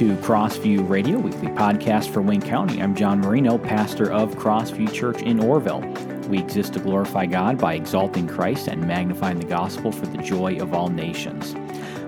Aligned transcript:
to 0.00 0.16
Crossview 0.16 0.88
Radio, 0.88 1.18
weekly 1.18 1.48
podcast 1.48 2.08
for 2.08 2.22
Wayne 2.22 2.40
County. 2.40 2.82
I'm 2.82 2.94
John 2.94 3.20
Marino, 3.20 3.58
pastor 3.58 4.10
of 4.10 4.34
Crossview 4.36 4.90
Church 4.94 5.20
in 5.20 5.40
Orrville. 5.40 6.26
We 6.28 6.38
exist 6.38 6.72
to 6.72 6.80
glorify 6.80 7.26
God 7.26 7.58
by 7.58 7.74
exalting 7.74 8.26
Christ 8.26 8.66
and 8.68 8.88
magnifying 8.88 9.38
the 9.38 9.44
gospel 9.44 9.92
for 9.92 10.06
the 10.06 10.16
joy 10.16 10.56
of 10.58 10.72
all 10.72 10.88
nations. 10.88 11.54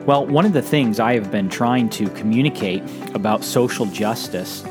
Well, 0.07 0.25
one 0.25 0.47
of 0.47 0.55
the 0.55 0.63
things 0.63 1.01
I 1.01 1.13
have 1.13 1.31
been 1.31 1.51
trying 1.51 1.91
to 1.91 2.09
communicate 2.13 2.83
about 3.15 3.45
social 3.45 3.85
justice 3.85 4.65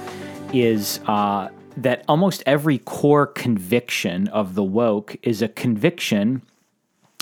is 0.52 1.00
uh, 1.06 1.50
that 1.78 2.04
almost 2.08 2.42
every 2.48 2.80
core 2.80 3.28
conviction 3.28 4.30
of 4.30 4.56
the 4.56 4.64
woke 4.64 5.16
is 5.22 5.44
a 5.44 5.48
conviction 5.48 6.42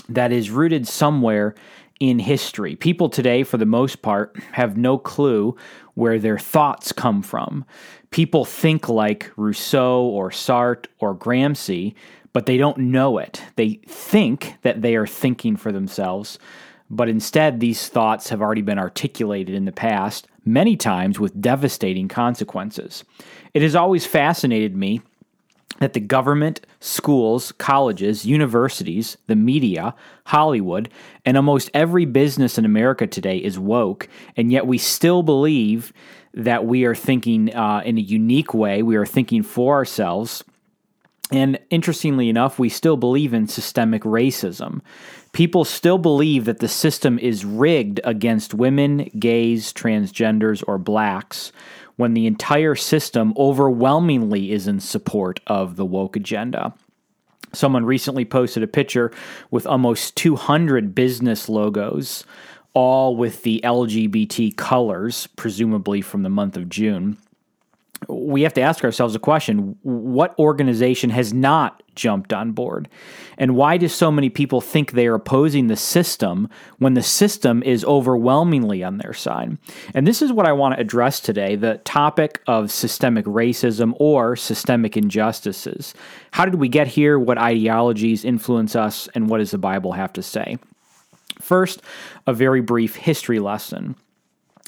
that 0.08 0.32
is 0.32 0.50
rooted 0.50 0.88
somewhere 0.88 1.54
in 2.00 2.18
history. 2.18 2.74
People 2.74 3.10
today, 3.10 3.42
for 3.42 3.58
the 3.58 3.66
most 3.66 4.00
part, 4.00 4.34
have 4.52 4.78
no 4.78 4.96
clue 4.96 5.54
where 5.94 6.18
their 6.18 6.38
thoughts 6.38 6.92
come 6.92 7.22
from. 7.22 7.64
People 8.10 8.44
think 8.44 8.88
like 8.88 9.30
Rousseau 9.36 10.02
or 10.02 10.30
Sartre 10.30 10.86
or 10.98 11.14
Gramsci, 11.14 11.94
but 12.32 12.46
they 12.46 12.56
don't 12.56 12.78
know 12.78 13.18
it. 13.18 13.42
They 13.56 13.80
think 13.86 14.54
that 14.62 14.82
they 14.82 14.96
are 14.96 15.06
thinking 15.06 15.56
for 15.56 15.72
themselves, 15.72 16.38
but 16.88 17.08
instead, 17.08 17.60
these 17.60 17.88
thoughts 17.88 18.30
have 18.30 18.42
already 18.42 18.62
been 18.62 18.78
articulated 18.78 19.54
in 19.54 19.64
the 19.64 19.72
past, 19.72 20.26
many 20.44 20.76
times 20.76 21.20
with 21.20 21.40
devastating 21.40 22.08
consequences. 22.08 23.04
It 23.54 23.62
has 23.62 23.76
always 23.76 24.06
fascinated 24.06 24.76
me 24.76 25.02
that 25.80 25.94
the 25.94 26.00
government, 26.00 26.60
schools, 26.78 27.52
colleges, 27.52 28.24
universities, 28.24 29.18
the 29.26 29.34
media, 29.34 29.94
Hollywood, 30.26 30.88
and 31.24 31.36
almost 31.36 31.70
every 31.74 32.04
business 32.04 32.56
in 32.56 32.64
America 32.64 33.06
today 33.06 33.38
is 33.38 33.58
woke, 33.58 34.08
and 34.36 34.52
yet 34.52 34.66
we 34.66 34.78
still 34.78 35.22
believe 35.22 35.92
that 36.32 36.64
we 36.64 36.84
are 36.84 36.94
thinking 36.94 37.54
uh, 37.54 37.82
in 37.84 37.98
a 37.98 38.02
unique 38.02 38.54
way. 38.54 38.82
We 38.82 38.96
are 38.96 39.06
thinking 39.06 39.42
for 39.42 39.74
ourselves. 39.74 40.44
And 41.32 41.58
interestingly 41.70 42.28
enough, 42.28 42.58
we 42.58 42.68
still 42.68 42.96
believe 42.96 43.32
in 43.32 43.46
systemic 43.46 44.02
racism. 44.02 44.80
People 45.32 45.64
still 45.64 45.98
believe 45.98 46.44
that 46.44 46.58
the 46.58 46.68
system 46.68 47.18
is 47.18 47.44
rigged 47.44 48.00
against 48.02 48.52
women, 48.52 49.08
gays, 49.18 49.72
transgenders, 49.72 50.64
or 50.66 50.76
blacks 50.76 51.52
when 52.00 52.14
the 52.14 52.26
entire 52.26 52.74
system 52.74 53.32
overwhelmingly 53.36 54.50
is 54.50 54.66
in 54.66 54.80
support 54.80 55.38
of 55.46 55.76
the 55.76 55.84
woke 55.84 56.16
agenda. 56.16 56.74
Someone 57.52 57.84
recently 57.84 58.24
posted 58.24 58.62
a 58.62 58.66
picture 58.66 59.12
with 59.50 59.66
almost 59.66 60.16
200 60.16 60.94
business 60.94 61.48
logos, 61.48 62.24
all 62.74 63.16
with 63.16 63.42
the 63.42 63.60
LGBT 63.62 64.56
colors, 64.56 65.28
presumably 65.36 66.00
from 66.00 66.22
the 66.22 66.28
month 66.28 66.56
of 66.56 66.68
June 66.68 67.18
we 68.08 68.42
have 68.42 68.54
to 68.54 68.60
ask 68.60 68.84
ourselves 68.84 69.14
a 69.14 69.18
question 69.18 69.76
what 69.82 70.38
organization 70.38 71.10
has 71.10 71.32
not 71.32 71.82
jumped 71.94 72.32
on 72.32 72.52
board? 72.52 72.88
And 73.36 73.56
why 73.56 73.76
do 73.76 73.88
so 73.88 74.10
many 74.10 74.30
people 74.30 74.60
think 74.60 74.92
they 74.92 75.06
are 75.06 75.14
opposing 75.14 75.66
the 75.66 75.76
system 75.76 76.48
when 76.78 76.94
the 76.94 77.02
system 77.02 77.62
is 77.62 77.84
overwhelmingly 77.84 78.82
on 78.82 78.98
their 78.98 79.12
side? 79.12 79.58
And 79.94 80.06
this 80.06 80.22
is 80.22 80.32
what 80.32 80.46
I 80.46 80.52
want 80.52 80.74
to 80.74 80.80
address 80.80 81.20
today 81.20 81.56
the 81.56 81.78
topic 81.84 82.42
of 82.46 82.70
systemic 82.70 83.26
racism 83.26 83.92
or 83.98 84.34
systemic 84.36 84.96
injustices. 84.96 85.94
How 86.30 86.44
did 86.44 86.54
we 86.54 86.68
get 86.68 86.86
here? 86.86 87.18
What 87.18 87.38
ideologies 87.38 88.24
influence 88.24 88.74
us? 88.74 89.08
And 89.14 89.28
what 89.28 89.38
does 89.38 89.50
the 89.50 89.58
Bible 89.58 89.92
have 89.92 90.12
to 90.14 90.22
say? 90.22 90.58
First, 91.40 91.82
a 92.26 92.32
very 92.32 92.60
brief 92.60 92.96
history 92.96 93.40
lesson. 93.40 93.96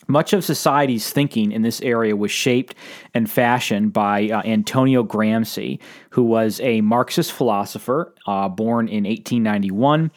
Much 0.08 0.32
of 0.32 0.44
society's 0.44 1.10
thinking 1.10 1.52
in 1.52 1.62
this 1.62 1.80
area 1.82 2.16
was 2.16 2.30
shaped 2.30 2.74
and 3.14 3.30
fashioned 3.30 3.92
by 3.92 4.28
uh, 4.28 4.42
Antonio 4.44 5.04
Gramsci, 5.04 5.78
who 6.10 6.22
was 6.22 6.60
a 6.60 6.80
Marxist 6.80 7.32
philosopher 7.32 8.14
uh, 8.26 8.48
born 8.48 8.88
in 8.88 9.04
1891 9.04 10.10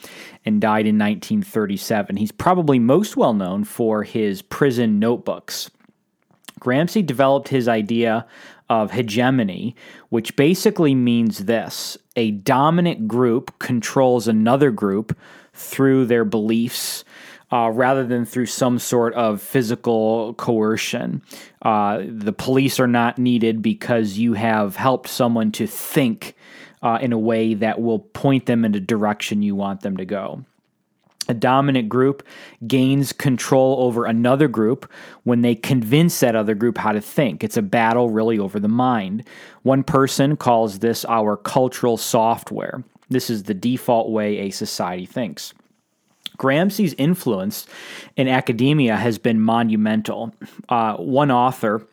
and 0.46 0.62
died 0.62 0.88
in 0.88 0.98
1937. 0.98 2.18
He's 2.18 2.32
probably 2.32 2.80
most 2.80 3.16
well 3.16 3.34
known 3.34 3.64
for 3.64 4.04
his 4.04 4.42
prison 4.42 5.00
notebooks. 5.00 5.70
Gramsci 6.60 7.06
developed 7.06 7.50
his 7.50 7.68
idea 7.68 8.26
of 8.70 8.92
hegemony, 8.92 9.76
which 10.10 10.36
basically 10.36 10.96
means 10.96 11.46
this 11.46 11.98
a 12.16 12.32
dominant 12.32 13.08
group 13.08 13.58
controls 13.60 14.28
another 14.28 14.72
group 14.72 15.16
through 15.54 16.06
their 16.06 16.26
beliefs 16.26 17.04
uh, 17.56 17.70
rather 17.70 18.06
than 18.06 18.26
through 18.26 18.46
some 18.46 18.78
sort 18.78 19.14
of 19.14 19.42
physical 19.42 20.34
coercion. 20.34 21.22
Uh, 21.62 22.04
the 22.06 22.34
police 22.34 22.82
are 22.82 22.88
not 22.88 23.18
needed 23.18 23.62
because 23.62 24.18
you 24.18 24.34
have 24.34 24.76
helped 24.76 25.08
someone 25.08 25.54
to 25.54 25.66
think 25.66 26.36
uh, 26.84 26.98
in 27.02 27.14
a 27.14 27.18
way 27.18 27.54
that 27.54 27.82
will 27.82 28.00
point 28.00 28.46
them 28.46 28.66
in 28.66 28.76
a 28.76 28.80
direction 28.80 29.42
you 29.42 29.56
want 29.56 29.80
them 29.82 29.96
to 29.96 30.04
go. 30.04 30.44
A 31.30 31.34
dominant 31.34 31.88
group 31.88 32.24
gains 32.68 33.14
control 33.14 33.78
over 33.80 34.04
another 34.04 34.50
group 34.50 34.92
when 35.24 35.42
they 35.42 35.56
convince 35.56 36.20
that 36.20 36.36
other 36.36 36.56
group 36.56 36.78
how 36.78 36.92
to 36.92 37.00
think. 37.00 37.42
It's 37.42 37.58
a 37.58 37.62
battle 37.62 38.10
really 38.10 38.38
over 38.38 38.60
the 38.60 38.68
mind. 38.68 39.24
One 39.64 39.82
person 39.82 40.36
calls 40.36 40.80
this 40.80 41.06
our 41.06 41.38
cultural 41.38 41.96
software. 41.96 42.84
This 43.08 43.30
is 43.30 43.44
the 43.44 43.54
default 43.54 44.12
way 44.12 44.40
a 44.40 44.50
society 44.50 45.06
thinks. 45.06 45.54
Gramsci's 46.38 46.94
influence 46.98 47.66
in 48.16 48.28
academia 48.28 48.96
has 48.96 49.18
been 49.18 49.40
monumental. 49.40 50.34
Uh, 50.70 50.96
one 50.98 51.32
author 51.32 51.86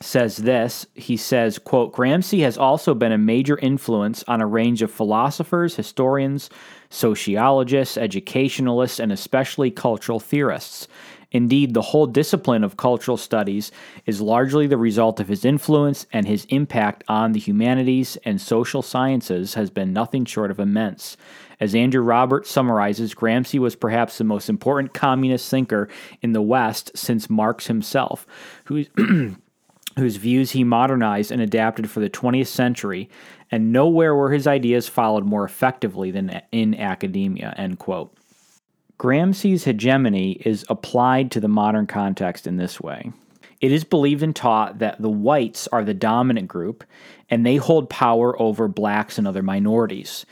says 0.00 0.38
this. 0.38 0.86
He 0.94 1.16
says 1.16 1.58
quote 1.58 1.92
gramsci 1.92 2.40
has 2.40 2.56
also 2.56 2.94
been 2.94 3.12
a 3.12 3.18
major 3.18 3.58
influence 3.58 4.24
on 4.26 4.40
a 4.40 4.46
range 4.46 4.80
of 4.80 4.90
philosophers 4.90 5.76
historians 5.76 6.48
sociologists 6.88 7.98
educationalists 7.98 8.98
and 8.98 9.12
especially 9.12 9.70
cultural 9.70 10.18
theorists. 10.18 10.88
Indeed 11.32 11.74
the 11.74 11.82
whole 11.82 12.06
discipline 12.06 12.64
of 12.64 12.78
cultural 12.78 13.18
studies 13.18 13.70
is 14.06 14.22
largely 14.22 14.66
the 14.66 14.78
result 14.78 15.20
of 15.20 15.28
his 15.28 15.44
influence 15.44 16.06
and 16.12 16.26
his 16.26 16.46
impact 16.46 17.04
on 17.06 17.32
the 17.32 17.38
humanities 17.38 18.16
and 18.24 18.40
social 18.40 18.82
sciences 18.82 19.54
has 19.54 19.70
been 19.70 19.92
nothing 19.92 20.24
short 20.24 20.50
of 20.50 20.58
immense 20.58 21.18
as 21.60 21.74
Andrew 21.74 22.02
Roberts 22.02 22.50
summarizes, 22.50 23.14
Gramsci 23.14 23.58
was 23.58 23.76
perhaps 23.76 24.18
the 24.18 24.24
most 24.24 24.48
important 24.48 24.94
communist 24.94 25.48
thinker 25.50 25.88
in 26.22 26.32
the 26.32 26.42
West 26.42 26.90
since 26.96 27.30
Marx 27.30 27.66
himself, 27.66 28.26
whose, 28.64 28.88
views 29.96 30.52
he 30.52 30.64
modernized 30.64 31.30
and 31.30 31.42
adapted 31.42 31.90
for 31.90 32.00
the 32.00 32.10
20th 32.10 32.46
century, 32.46 33.10
and 33.50 33.72
nowhere 33.72 34.14
were 34.14 34.32
his 34.32 34.46
ideas 34.46 34.88
followed 34.88 35.24
more 35.24 35.44
effectively 35.44 36.10
than 36.10 36.40
in 36.50 36.74
academia. 36.74 37.54
End 37.56 37.78
quote. 37.78 38.14
Gramsci's 38.98 39.64
hegemony 39.64 40.32
is 40.44 40.64
applied 40.68 41.30
to 41.30 41.40
the 41.40 41.48
modern 41.48 41.86
context 41.86 42.46
in 42.46 42.56
this 42.56 42.80
way. 42.80 43.12
It 43.60 43.72
is 43.72 43.84
believed 43.84 44.22
and 44.22 44.34
taught 44.34 44.78
that 44.78 45.00
the 45.00 45.10
whites 45.10 45.68
are 45.68 45.84
the 45.84 45.94
dominant 45.94 46.48
group 46.48 46.84
and 47.28 47.44
they 47.44 47.56
hold 47.56 47.90
power 47.90 48.40
over 48.40 48.68
blacks 48.68 49.18
and 49.18 49.26
other 49.26 49.42
minorities. 49.42 50.24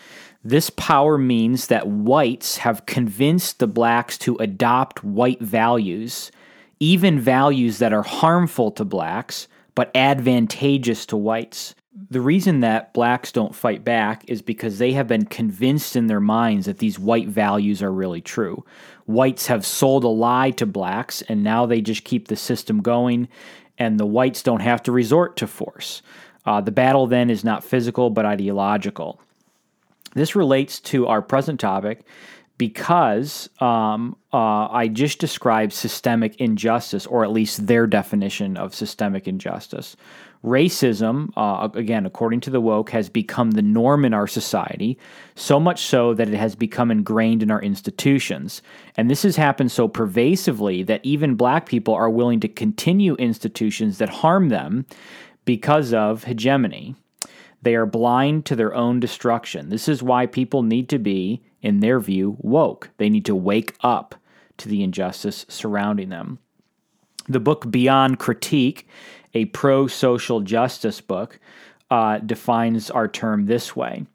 This 0.45 0.71
power 0.71 1.19
means 1.19 1.67
that 1.67 1.89
whites 1.89 2.59
have 2.59 2.87
convinced 2.87 3.59
the 3.59 3.67
blacks 3.67 4.17
to 4.19 4.37
adopt 4.37 5.03
white 5.03 5.41
values, 5.41 6.31
even 6.79 7.19
values 7.19 7.79
that 7.79 7.93
are 7.93 8.05
harmful 8.05 8.71
to 8.73 8.85
blacks 8.85 9.49
but 9.75 9.91
advantageous 9.95 11.07
to 11.07 11.17
whites. 11.17 11.75
The 12.11 12.21
reason 12.21 12.61
that 12.61 12.95
blacks 12.95 13.33
don't 13.33 13.55
fight 13.55 13.85
back 13.85 14.25
is 14.29 14.41
because 14.43 14.79
they 14.79 14.93
have 14.93 15.09
been 15.09 15.25
convinced 15.25 15.97
in 15.97 16.07
their 16.07 16.21
minds 16.21 16.67
that 16.67 16.79
these 16.79 16.99
white 16.99 17.29
values 17.29 17.83
are 17.83 17.93
really 17.93 18.21
true. 18.21 18.65
Whites 19.07 19.49
have 19.49 19.67
sold 19.67 20.05
a 20.05 20.09
lie 20.09 20.53
to 20.53 20.67
blacks, 20.67 21.23
and 21.23 21.43
now 21.43 21.67
they 21.67 21.81
just 21.81 22.05
keep 22.05 22.29
the 22.29 22.37
system 22.37 22.81
going, 22.81 23.29
and 23.77 23.99
the 23.99 24.07
whites 24.07 24.43
don't 24.43 24.63
have 24.63 24.83
to 24.85 24.93
resort 24.93 25.37
to 25.37 25.47
force. 25.47 26.03
Uh, 26.47 26.61
the 26.61 26.73
battle 26.73 27.07
then 27.07 27.31
is 27.31 27.45
not 27.45 27.65
physical 27.65 28.11
but 28.11 28.25
ideological. 28.25 29.21
This 30.15 30.35
relates 30.35 30.81
to 30.81 31.07
our 31.07 31.23
present 31.23 31.61
topic 31.61 32.05
because 32.59 33.49
um, 33.61 34.17
uh, 34.33 34.69
I 34.69 34.89
just 34.89 35.21
described 35.21 35.73
systemic 35.73 36.37
injustice, 36.37 37.07
or 37.07 37.25
at 37.25 37.31
least 37.31 37.69
their 37.69 37.87
definition 37.87 38.57
of 38.57 38.75
systemic 38.75 39.29
injustice. 39.29 39.97
Racism, 40.45 41.31
uh, 41.37 41.69
again, 41.75 42.05
according 42.05 42.41
to 42.41 42.51
the 42.51 42.61
woke, 42.61 42.91
has 42.91 43.09
become 43.09 43.53
the 43.53 43.63
norm 43.63 44.05
in 44.05 44.13
our 44.13 44.27
society, 44.27 44.99
so 45.37 45.59
much 45.59 45.83
so 45.83 46.15
that 46.15 46.29
it 46.29 46.37
has 46.37 46.55
become 46.55 46.91
ingrained 46.91 47.43
in 47.43 47.51
our 47.51 47.63
institutions. 47.63 48.61
And 48.97 49.09
this 49.09 49.23
has 49.23 49.37
happened 49.37 49.73
so 49.73 49.89
pervasively 49.89 50.83
that 50.85 51.05
even 51.05 51.35
black 51.35 51.67
people 51.67 51.95
are 51.95 52.11
willing 52.11 52.41
to 52.41 52.49
continue 52.49 53.15
institutions 53.17 53.99
that 53.99 54.09
harm 54.09 54.49
them 54.49 54.87
because 55.45 55.93
of 55.93 56.25
hegemony. 56.25 56.95
They 57.63 57.75
are 57.75 57.87
blind 57.87 58.47
to 58.47 58.57
their 58.57 58.75
own 58.75 59.01
destruction. 59.01 59.69
This 59.69 59.89
is 59.89 60.03
why 60.03 60.27
people 60.27 60.63
need 60.63 60.89
to 60.91 60.99
be, 60.99 61.43
in 61.61 61.81
their 61.81 62.01
view, 62.01 62.37
woke. 62.41 62.91
They 62.99 63.09
need 63.09 63.25
to 63.27 63.35
wake 63.35 63.75
up 63.83 64.15
to 64.59 64.69
the 64.69 64.83
injustice 64.83 65.45
surrounding 65.49 66.09
them. 66.09 66.39
The 67.29 67.41
book 67.41 67.71
Beyond 67.71 68.19
Critique, 68.19 68.89
a 69.35 69.47
pro 69.47 69.87
social 69.87 70.41
justice 70.41 71.01
book, 71.01 71.39
uh, 71.91 72.19
defines 72.19 72.91
our 72.91 73.09
term 73.09 73.47
this 73.47 73.75
way. 73.75 74.07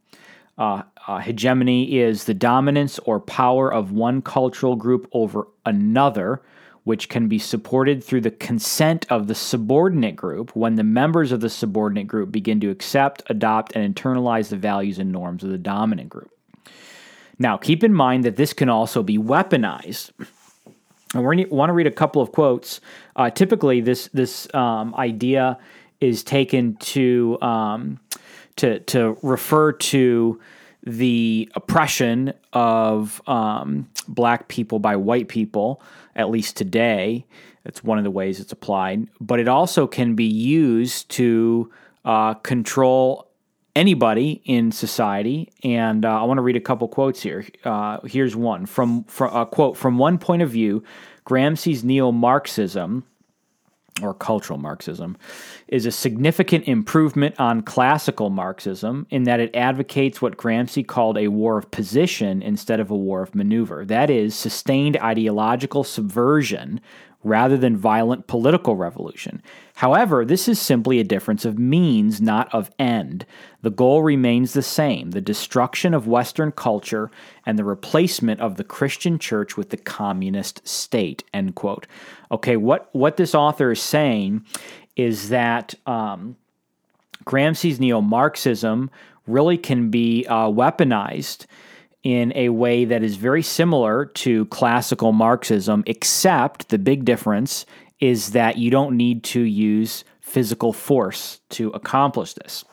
Uh, 0.58 0.84
uh, 1.08 1.20
hegemony 1.20 2.00
is 2.00 2.24
the 2.24 2.34
dominance 2.34 3.00
or 3.00 3.20
power 3.20 3.74
of 3.74 3.92
one 3.92 4.22
cultural 4.22 4.76
group 4.76 5.08
over 5.12 5.48
another, 5.66 6.42
which 6.84 7.08
can 7.08 7.28
be 7.28 7.40
supported 7.40 8.04
through 8.04 8.22
the 8.22 8.32
consent 8.32 9.06
of 9.10 9.28
the 9.28 9.36
subordinate 9.36 10.16
group 10.16 10.56
when 10.56 10.76
the 10.76 10.84
members 10.84 11.32
of 11.32 11.40
the 11.40 11.50
subordinate 11.50 12.08
group 12.08 12.32
begin 12.32 12.60
to 12.60 12.70
accept, 12.70 13.24
adopt, 13.28 13.74
and 13.76 13.96
internalize 13.96 14.50
the 14.50 14.58
values 14.58 15.00
and 15.00 15.12
norms 15.12 15.44
of 15.44 15.50
the 15.50 15.58
dominant 15.58 16.10
group. 16.10 16.30
Now, 17.40 17.58
keep 17.58 17.84
in 17.84 17.94
mind 17.94 18.26
that 18.26 18.36
this 18.36 18.54
can 18.54 18.70
also 18.70 19.02
be 19.02 19.18
weaponized. 19.18 20.12
And 21.14 21.26
we 21.26 21.46
want 21.46 21.70
to 21.70 21.74
read 21.74 21.88
a 21.88 21.92
couple 21.92 22.22
of 22.22 22.32
quotes. 22.32 22.82
Uh, 23.16 23.30
typically, 23.30 23.82
this 23.82 24.10
this 24.14 24.54
um, 24.54 24.96
idea 24.96 25.60
is 26.02 26.24
taken 26.24 26.76
to 26.78 27.38
um, 27.42 28.00
to 28.58 28.80
to 28.80 29.18
refer 29.22 29.72
to 29.74 30.42
the 30.86 31.50
oppression 31.56 32.34
of 32.52 33.22
um, 33.28 33.90
black 34.08 34.48
people 34.48 34.80
by 34.80 34.96
white 34.96 35.28
people, 35.28 35.82
at 36.16 36.30
least 36.30 36.58
today. 36.58 37.26
That's 37.64 37.84
one 37.84 37.98
of 37.98 38.04
the 38.04 38.12
ways 38.12 38.40
it's 38.40 38.52
applied. 38.52 39.08
But 39.22 39.40
it 39.40 39.48
also 39.48 39.88
can 39.88 40.16
be 40.16 40.26
used 40.26 41.10
to 41.12 41.72
uh, 42.04 42.34
control 42.36 43.30
anybody 43.76 44.42
in 44.46 44.72
society. 44.72 45.52
And 45.64 46.06
uh, 46.06 46.22
I 46.22 46.24
want 46.26 46.38
to 46.38 46.42
read 46.42 46.58
a 46.58 46.62
couple 46.62 46.88
quotes 46.88 47.22
here. 47.22 47.46
Uh, 47.64 48.00
here's 48.06 48.36
one 48.36 48.66
from, 48.66 49.06
from 49.06 49.36
a 49.36 49.46
quote 49.46 49.78
from 49.78 49.98
one 49.98 50.18
point 50.18 50.42
of 50.42 50.50
view, 50.50 50.84
Gramsci's 51.26 51.84
neo 51.84 52.12
Marxism 52.12 53.06
or 54.02 54.14
cultural 54.14 54.58
Marxism, 54.58 55.18
is 55.68 55.86
a 55.86 55.92
significant 55.92 56.68
improvement 56.68 57.36
on 57.40 57.62
classical 57.62 58.30
Marxism 58.30 59.06
in 59.10 59.24
that 59.24 59.40
it 59.40 59.56
advocates 59.56 60.22
what 60.22 60.38
Gramsci 60.38 60.86
called 60.86 61.18
a 61.18 61.28
war 61.28 61.58
of 61.58 61.70
position 61.72 62.42
instead 62.42 62.80
of 62.80 62.90
a 62.90 62.98
war 62.98 63.22
of 63.22 63.36
maneuver. 63.36 63.86
That 63.86 64.10
is, 64.10 64.36
sustained 64.36 64.98
ideological 64.98 65.84
subversion 65.84 66.82
rather 67.24 67.58
than 67.58 67.78
violent 67.78 68.28
political 68.28 68.76
revolution. 68.76 69.42
However, 69.76 70.26
this 70.26 70.48
is 70.48 70.60
simply 70.60 71.00
a 71.00 71.04
difference 71.04 71.46
of 71.46 71.58
means, 71.58 72.22
not 72.22 72.54
of 72.54 72.70
end. 72.78 73.26
The 73.62 73.72
goal 73.72 74.04
remains 74.04 74.54
the 74.54 74.62
same 74.62 75.12
the 75.12 75.22
destruction 75.22 75.94
of 75.94 76.08
Western 76.08 76.52
culture 76.52 77.10
and 77.46 77.58
the 77.58 77.64
replacement 77.64 78.40
of 78.40 78.58
the 78.58 78.64
Christian 78.64 79.18
church 79.18 79.58
with 79.58 79.70
the 79.70 79.78
communist 79.78 80.68
state. 80.68 81.24
End 81.34 81.56
quote. 81.56 81.88
Okay, 82.32 82.58
what, 82.58 82.90
what 82.94 83.18
this 83.18 83.34
author 83.34 83.72
is 83.72 83.82
saying 83.82 84.46
is 84.96 85.30
that 85.30 85.74
um, 85.86 86.36
Gramsci's 87.26 87.80
neo 87.80 88.02
Marxism 88.02 88.92
really 89.28 89.58
can 89.58 89.90
be 89.90 90.26
uh, 90.28 90.48
weaponized 90.48 91.46
in 92.04 92.34
a 92.36 92.50
way 92.50 92.86
that 92.86 93.02
is 93.02 93.16
very 93.16 93.42
similar 93.42 94.06
to 94.06 94.46
classical 94.46 95.14
Marxism, 95.14 95.84
except 95.88 96.70
the 96.70 96.78
big 96.78 97.06
difference 97.06 97.66
is 98.00 98.32
that 98.32 98.58
you 98.58 98.70
don't 98.70 98.98
need 98.98 99.24
to 99.24 99.40
use 99.40 100.04
physical 100.20 100.74
force 100.74 101.40
to 101.50 101.70
accomplish 101.70 102.34
this. 102.34 102.66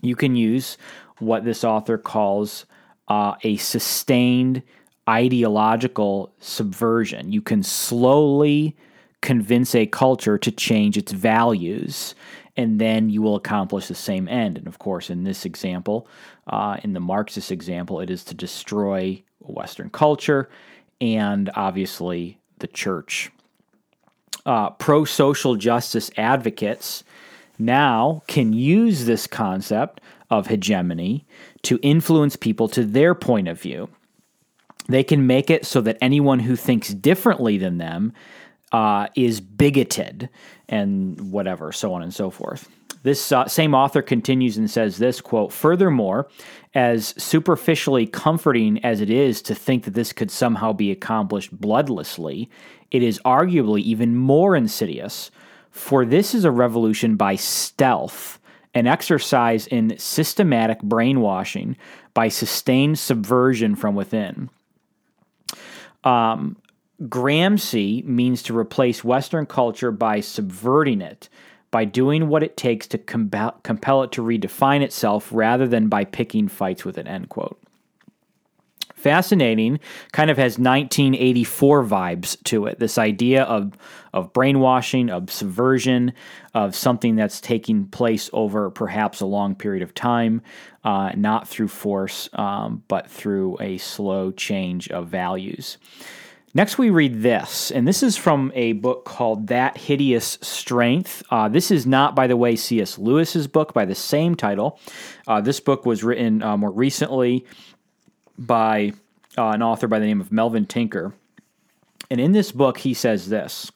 You 0.00 0.16
can 0.16 0.34
use 0.36 0.78
what 1.18 1.44
this 1.44 1.64
author 1.64 1.98
calls 1.98 2.64
uh, 3.08 3.34
a 3.42 3.56
sustained 3.56 4.62
ideological 5.08 6.32
subversion. 6.40 7.32
You 7.32 7.42
can 7.42 7.62
slowly 7.62 8.74
convince 9.20 9.74
a 9.74 9.86
culture 9.86 10.38
to 10.38 10.50
change 10.50 10.96
its 10.96 11.12
values, 11.12 12.14
and 12.56 12.80
then 12.80 13.10
you 13.10 13.20
will 13.20 13.36
accomplish 13.36 13.88
the 13.88 13.94
same 13.94 14.28
end. 14.28 14.56
And 14.56 14.66
of 14.66 14.78
course, 14.78 15.10
in 15.10 15.24
this 15.24 15.44
example, 15.44 16.06
uh, 16.46 16.78
in 16.82 16.92
the 16.92 17.00
Marxist 17.00 17.50
example, 17.50 18.00
it 18.00 18.10
is 18.10 18.24
to 18.24 18.34
destroy 18.34 19.22
Western 19.40 19.90
culture 19.90 20.48
and 21.00 21.50
obviously 21.54 22.38
the 22.58 22.66
church. 22.66 23.30
Uh, 24.46 24.70
Pro 24.70 25.04
social 25.04 25.56
justice 25.56 26.10
advocates 26.16 27.04
now 27.58 28.22
can 28.26 28.52
use 28.52 29.06
this 29.06 29.26
concept 29.26 30.00
of 30.30 30.48
hegemony 30.48 31.26
to 31.62 31.78
influence 31.82 32.36
people 32.36 32.68
to 32.68 32.84
their 32.84 33.14
point 33.14 33.48
of 33.48 33.60
view. 33.60 33.88
They 34.86 35.02
can 35.02 35.26
make 35.26 35.50
it 35.50 35.64
so 35.64 35.80
that 35.82 35.96
anyone 36.00 36.40
who 36.40 36.56
thinks 36.56 36.88
differently 36.92 37.56
than 37.56 37.78
them 37.78 38.12
uh, 38.72 39.06
is 39.14 39.40
bigoted 39.40 40.28
and 40.68 41.32
whatever, 41.32 41.72
so 41.72 41.94
on 41.94 42.02
and 42.02 42.12
so 42.12 42.28
forth. 42.28 42.68
This 43.04 43.32
uh, 43.32 43.46
same 43.46 43.74
author 43.74 44.00
continues 44.00 44.56
and 44.56 44.68
says 44.68 44.96
this 44.96 45.20
quote, 45.20 45.52
Furthermore, 45.52 46.26
as 46.74 47.14
superficially 47.22 48.06
comforting 48.06 48.82
as 48.82 49.02
it 49.02 49.10
is 49.10 49.42
to 49.42 49.54
think 49.54 49.84
that 49.84 49.92
this 49.92 50.12
could 50.12 50.30
somehow 50.30 50.72
be 50.72 50.90
accomplished 50.90 51.54
bloodlessly, 51.54 52.48
it 52.90 53.02
is 53.02 53.20
arguably 53.20 53.82
even 53.82 54.16
more 54.16 54.56
insidious, 54.56 55.30
for 55.70 56.06
this 56.06 56.34
is 56.34 56.46
a 56.46 56.50
revolution 56.50 57.16
by 57.16 57.36
stealth, 57.36 58.40
an 58.72 58.86
exercise 58.86 59.66
in 59.66 59.98
systematic 59.98 60.80
brainwashing 60.82 61.76
by 62.14 62.28
sustained 62.28 62.98
subversion 62.98 63.76
from 63.76 63.94
within. 63.94 64.48
Um, 66.04 66.56
Gramsci 67.02 68.02
means 68.04 68.42
to 68.44 68.56
replace 68.56 69.04
Western 69.04 69.44
culture 69.44 69.90
by 69.90 70.20
subverting 70.20 71.02
it 71.02 71.28
by 71.74 71.84
doing 71.84 72.28
what 72.28 72.44
it 72.44 72.56
takes 72.56 72.86
to 72.86 72.96
compel, 72.98 73.58
it 74.04 74.12
to 74.12 74.22
redefine 74.22 74.80
itself 74.80 75.28
rather 75.32 75.66
than 75.66 75.88
by 75.88 76.04
picking 76.04 76.46
fights 76.46 76.84
with 76.84 76.96
it, 76.96 77.08
end 77.08 77.28
quote. 77.28 77.60
Fascinating, 78.94 79.80
kind 80.12 80.30
of 80.30 80.36
has 80.36 80.52
1984 80.52 81.82
vibes 81.82 82.40
to 82.44 82.66
it. 82.66 82.78
This 82.78 82.96
idea 82.96 83.42
of, 83.42 83.72
of 84.12 84.32
brainwashing, 84.32 85.10
of 85.10 85.32
subversion, 85.32 86.12
of 86.54 86.76
something 86.76 87.16
that's 87.16 87.40
taking 87.40 87.88
place 87.88 88.30
over 88.32 88.70
perhaps 88.70 89.20
a 89.20 89.26
long 89.26 89.56
period 89.56 89.82
of 89.82 89.94
time, 89.94 90.42
uh, 90.84 91.10
not 91.16 91.48
through 91.48 91.66
force, 91.66 92.28
um, 92.34 92.84
but 92.86 93.10
through 93.10 93.56
a 93.60 93.78
slow 93.78 94.30
change 94.30 94.88
of 94.90 95.08
values. 95.08 95.78
Next, 96.56 96.78
we 96.78 96.90
read 96.90 97.20
this, 97.20 97.72
and 97.72 97.86
this 97.86 98.00
is 98.00 98.16
from 98.16 98.52
a 98.54 98.74
book 98.74 99.04
called 99.04 99.48
That 99.48 99.76
Hideous 99.76 100.38
Strength. 100.40 101.24
Uh, 101.28 101.48
this 101.48 101.72
is 101.72 101.84
not, 101.84 102.14
by 102.14 102.28
the 102.28 102.36
way, 102.36 102.54
C.S. 102.54 102.96
Lewis's 102.96 103.48
book 103.48 103.74
by 103.74 103.84
the 103.84 103.96
same 103.96 104.36
title. 104.36 104.78
Uh, 105.26 105.40
this 105.40 105.58
book 105.58 105.84
was 105.84 106.04
written 106.04 106.44
uh, 106.44 106.56
more 106.56 106.70
recently 106.70 107.44
by 108.38 108.92
uh, 109.36 109.48
an 109.48 109.62
author 109.62 109.88
by 109.88 109.98
the 109.98 110.06
name 110.06 110.20
of 110.20 110.30
Melvin 110.30 110.64
Tinker. 110.64 111.12
And 112.08 112.20
in 112.20 112.30
this 112.30 112.52
book, 112.52 112.78
he 112.78 112.94
says 112.94 113.28
this. 113.28 113.72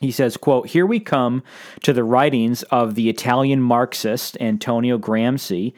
He 0.00 0.12
says, 0.12 0.36
quote, 0.36 0.68
Here 0.68 0.86
we 0.86 1.00
come 1.00 1.42
to 1.82 1.92
the 1.92 2.04
writings 2.04 2.62
of 2.64 2.94
the 2.94 3.08
Italian 3.08 3.60
Marxist 3.60 4.36
Antonio 4.40 4.96
Gramsci 4.96 5.72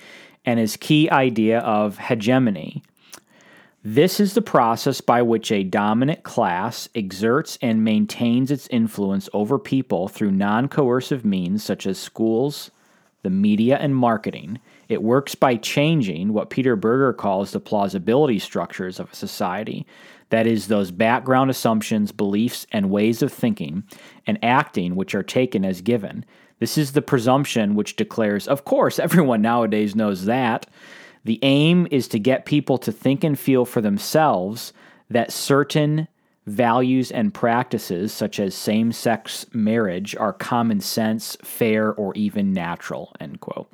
and 0.44 0.60
his 0.60 0.76
key 0.76 1.08
idea 1.08 1.60
of 1.60 1.96
hegemony. 1.96 2.82
This 3.86 4.18
is 4.18 4.32
the 4.32 4.40
process 4.40 5.02
by 5.02 5.20
which 5.20 5.52
a 5.52 5.62
dominant 5.62 6.22
class 6.22 6.88
exerts 6.94 7.58
and 7.60 7.84
maintains 7.84 8.50
its 8.50 8.66
influence 8.68 9.28
over 9.34 9.58
people 9.58 10.08
through 10.08 10.30
non 10.30 10.68
coercive 10.68 11.22
means 11.22 11.62
such 11.62 11.86
as 11.86 11.98
schools, 11.98 12.70
the 13.22 13.28
media, 13.28 13.76
and 13.76 13.94
marketing. 13.94 14.58
It 14.88 15.02
works 15.02 15.34
by 15.34 15.56
changing 15.56 16.32
what 16.32 16.48
Peter 16.48 16.76
Berger 16.76 17.12
calls 17.12 17.50
the 17.50 17.60
plausibility 17.60 18.38
structures 18.38 18.98
of 18.98 19.12
a 19.12 19.14
society. 19.14 19.86
That 20.30 20.46
is, 20.46 20.68
those 20.68 20.90
background 20.90 21.50
assumptions, 21.50 22.10
beliefs, 22.10 22.66
and 22.72 22.88
ways 22.88 23.20
of 23.20 23.30
thinking 23.30 23.84
and 24.26 24.42
acting 24.42 24.96
which 24.96 25.14
are 25.14 25.22
taken 25.22 25.62
as 25.62 25.82
given. 25.82 26.24
This 26.58 26.78
is 26.78 26.92
the 26.92 27.02
presumption 27.02 27.74
which 27.74 27.96
declares, 27.96 28.48
of 28.48 28.64
course, 28.64 28.98
everyone 28.98 29.42
nowadays 29.42 29.94
knows 29.94 30.24
that. 30.24 30.66
The 31.24 31.38
aim 31.42 31.88
is 31.90 32.08
to 32.08 32.18
get 32.18 32.44
people 32.44 32.78
to 32.78 32.92
think 32.92 33.24
and 33.24 33.38
feel 33.38 33.64
for 33.64 33.80
themselves 33.80 34.72
that 35.10 35.32
certain 35.32 36.08
values 36.46 37.10
and 37.10 37.32
practices, 37.32 38.12
such 38.12 38.38
as 38.38 38.54
same 38.54 38.92
sex 38.92 39.46
marriage, 39.52 40.14
are 40.16 40.32
common 40.32 40.80
sense, 40.80 41.36
fair, 41.42 41.92
or 41.94 42.14
even 42.14 42.52
natural. 42.52 43.14
End 43.20 43.40
quote. 43.40 43.70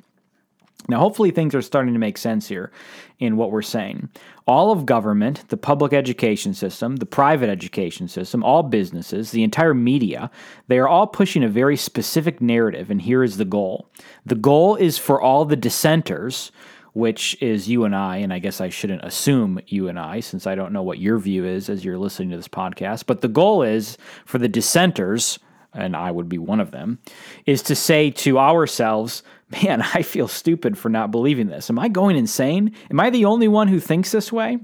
Now, 0.87 0.99
hopefully, 0.99 1.31
things 1.31 1.53
are 1.53 1.61
starting 1.61 1.93
to 1.93 1.99
make 1.99 2.17
sense 2.17 2.47
here 2.47 2.71
in 3.19 3.37
what 3.37 3.51
we're 3.51 3.61
saying. 3.61 4.09
All 4.47 4.71
of 4.71 4.85
government, 4.85 5.47
the 5.49 5.57
public 5.57 5.93
education 5.93 6.53
system, 6.55 6.95
the 6.95 7.05
private 7.05 7.49
education 7.49 8.07
system, 8.07 8.43
all 8.43 8.63
businesses, 8.63 9.31
the 9.31 9.43
entire 9.43 9.75
media, 9.75 10.31
they 10.67 10.79
are 10.79 10.87
all 10.87 11.05
pushing 11.05 11.43
a 11.43 11.49
very 11.49 11.77
specific 11.77 12.41
narrative, 12.41 12.89
and 12.89 13.01
here 13.03 13.23
is 13.23 13.37
the 13.37 13.45
goal. 13.45 13.87
The 14.25 14.35
goal 14.35 14.75
is 14.75 14.97
for 14.97 15.21
all 15.21 15.45
the 15.45 15.55
dissenters 15.55 16.51
which 16.93 17.37
is 17.41 17.69
you 17.69 17.85
and 17.85 17.95
I, 17.95 18.17
and 18.17 18.33
I 18.33 18.39
guess 18.39 18.59
I 18.59 18.69
shouldn't 18.69 19.03
assume 19.03 19.59
you 19.67 19.87
and 19.87 19.97
I 19.97 20.19
since 20.19 20.45
I 20.45 20.55
don't 20.55 20.73
know 20.73 20.83
what 20.83 20.99
your 20.99 21.17
view 21.19 21.45
is 21.45 21.69
as 21.69 21.85
you're 21.85 21.97
listening 21.97 22.31
to 22.31 22.37
this 22.37 22.47
podcast. 22.47 23.05
But 23.05 23.21
the 23.21 23.27
goal 23.27 23.63
is 23.63 23.97
for 24.25 24.37
the 24.37 24.49
dissenters, 24.49 25.39
and 25.73 25.95
I 25.95 26.11
would 26.11 26.27
be 26.27 26.37
one 26.37 26.59
of 26.59 26.71
them, 26.71 26.99
is 27.45 27.61
to 27.63 27.75
say 27.75 28.11
to 28.11 28.39
ourselves, 28.39 29.23
man, 29.63 29.81
I 29.93 30.01
feel 30.01 30.27
stupid 30.27 30.77
for 30.77 30.89
not 30.89 31.11
believing 31.11 31.47
this. 31.47 31.69
Am 31.69 31.79
I 31.79 31.87
going 31.87 32.17
insane? 32.17 32.75
Am 32.89 32.99
I 32.99 33.09
the 33.09 33.25
only 33.25 33.47
one 33.47 33.67
who 33.67 33.79
thinks 33.79 34.11
this 34.11 34.31
way? 34.31 34.59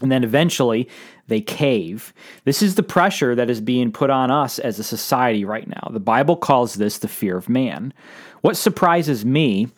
And 0.00 0.10
then 0.10 0.24
eventually 0.24 0.88
they 1.28 1.40
cave. 1.40 2.12
This 2.44 2.62
is 2.62 2.74
the 2.74 2.82
pressure 2.82 3.34
that 3.34 3.50
is 3.50 3.60
being 3.60 3.92
put 3.92 4.10
on 4.10 4.30
us 4.30 4.58
as 4.58 4.78
a 4.78 4.84
society 4.84 5.44
right 5.44 5.68
now. 5.68 5.90
The 5.90 6.00
Bible 6.00 6.36
calls 6.36 6.74
this 6.74 6.98
the 6.98 7.08
fear 7.08 7.36
of 7.36 7.48
man. 7.48 7.92
What 8.40 8.56
surprises 8.56 9.24
me 9.24 9.68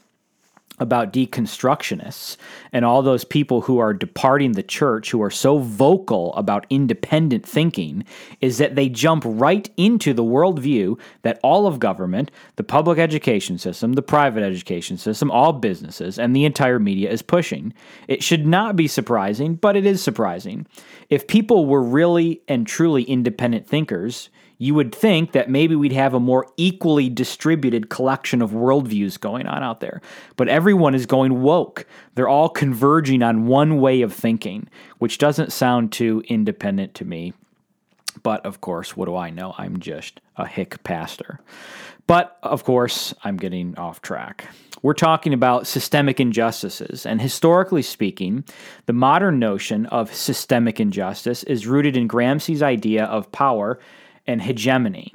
about 0.81 1.13
deconstructionists 1.13 2.37
and 2.73 2.85
all 2.85 3.01
those 3.01 3.25
people 3.25 3.61
who 3.61 3.79
are 3.79 3.95
departing 3.95 4.53
the 4.53 4.63
church 4.63 5.11
who 5.11 5.23
are 5.23 5.31
so 5.31 5.59
vocal 5.59 6.35
about 6.35 6.67
independent 6.69 7.47
thinking 7.47 8.05
is 8.41 8.59
that 8.59 8.75
they 8.75 8.89
jump 8.89 9.23
right 9.25 9.71
into 9.77 10.13
the 10.13 10.25
worldview 10.25 10.99
that 11.23 11.39
all 11.45 11.69
of 11.69 11.79
government, 11.79 12.31
the 12.57 12.65
public 12.65 12.99
education 12.99 13.57
system, 13.57 13.93
the 13.93 14.03
private 14.03 14.43
education 14.43 14.99
system, 14.99 15.31
all 15.31 15.53
businesses, 15.53 16.19
and 16.19 16.35
the 16.35 16.45
entire 16.45 16.81
media 16.81 17.09
is 17.09 17.23
pushing. 17.23 17.73
It 18.09 18.25
should 18.25 18.47
not 18.47 18.75
be 18.75 18.89
surprising, 18.89 19.55
but 19.55 19.77
it 19.77 19.87
is 19.87 20.03
surprising. 20.03 20.67
If 21.09 21.29
people 21.29 21.67
were 21.67 21.83
really 21.83 22.43
and 22.49 22.67
truly 22.67 23.05
independent 23.05 23.69
thinkers, 23.69 24.29
you 24.59 24.75
would 24.75 24.95
think 24.95 25.33
that 25.33 25.51
maybe 25.51 25.75
we'd 25.75 25.93
have 25.93 26.15
a 26.15 26.21
more 26.21 26.47
equally 26.57 27.09
distributed 27.09 27.91
collection 27.91 28.41
of 28.41 28.53
worldviews 28.53 29.19
going 29.19 29.47
on 29.47 29.63
out 29.63 29.81
there. 29.81 30.01
But 30.37 30.49
everyone 30.49 30.95
is 30.95 31.07
going 31.07 31.43
woke. 31.43 31.87
They're 32.15 32.29
all 32.29 32.49
converging 32.49 33.23
on 33.23 33.47
one 33.47 33.81
way 33.81 34.03
of 34.03 34.13
thinking, 34.13 34.69
which 34.99 35.19
doesn't 35.19 35.53
sound 35.53 35.93
too 35.93 36.23
independent 36.29 36.95
to 36.95 37.05
me. 37.05 37.33
But 38.23 38.45
of 38.47 38.61
course, 38.61 38.97
what 38.97 39.07
do 39.07 39.17
I 39.17 39.31
know? 39.31 39.55
I'm 39.59 39.81
just 39.81 40.21
a 40.37 40.47
hick 40.47 40.83
pastor. 40.85 41.41
But 42.07 42.39
of 42.43 42.65
course, 42.65 43.15
I'm 43.25 43.37
getting 43.37 43.77
off 43.77 44.03
track. 44.03 44.49
We're 44.83 44.93
talking 44.93 45.33
about 45.33 45.67
systemic 45.67 46.21
injustices. 46.21 47.07
And 47.07 47.21
historically 47.21 47.83
speaking, 47.83 48.45
the 48.87 48.93
modern 48.93 49.39
notion 49.39 49.87
of 49.87 50.15
systemic 50.15 50.79
injustice 50.79 51.43
is 51.45 51.67
rooted 51.67 51.97
in 51.97 52.07
Gramsci's 52.07 52.63
idea 52.63 53.05
of 53.07 53.33
power 53.33 53.79
and 54.27 54.43
hegemony. 54.43 55.13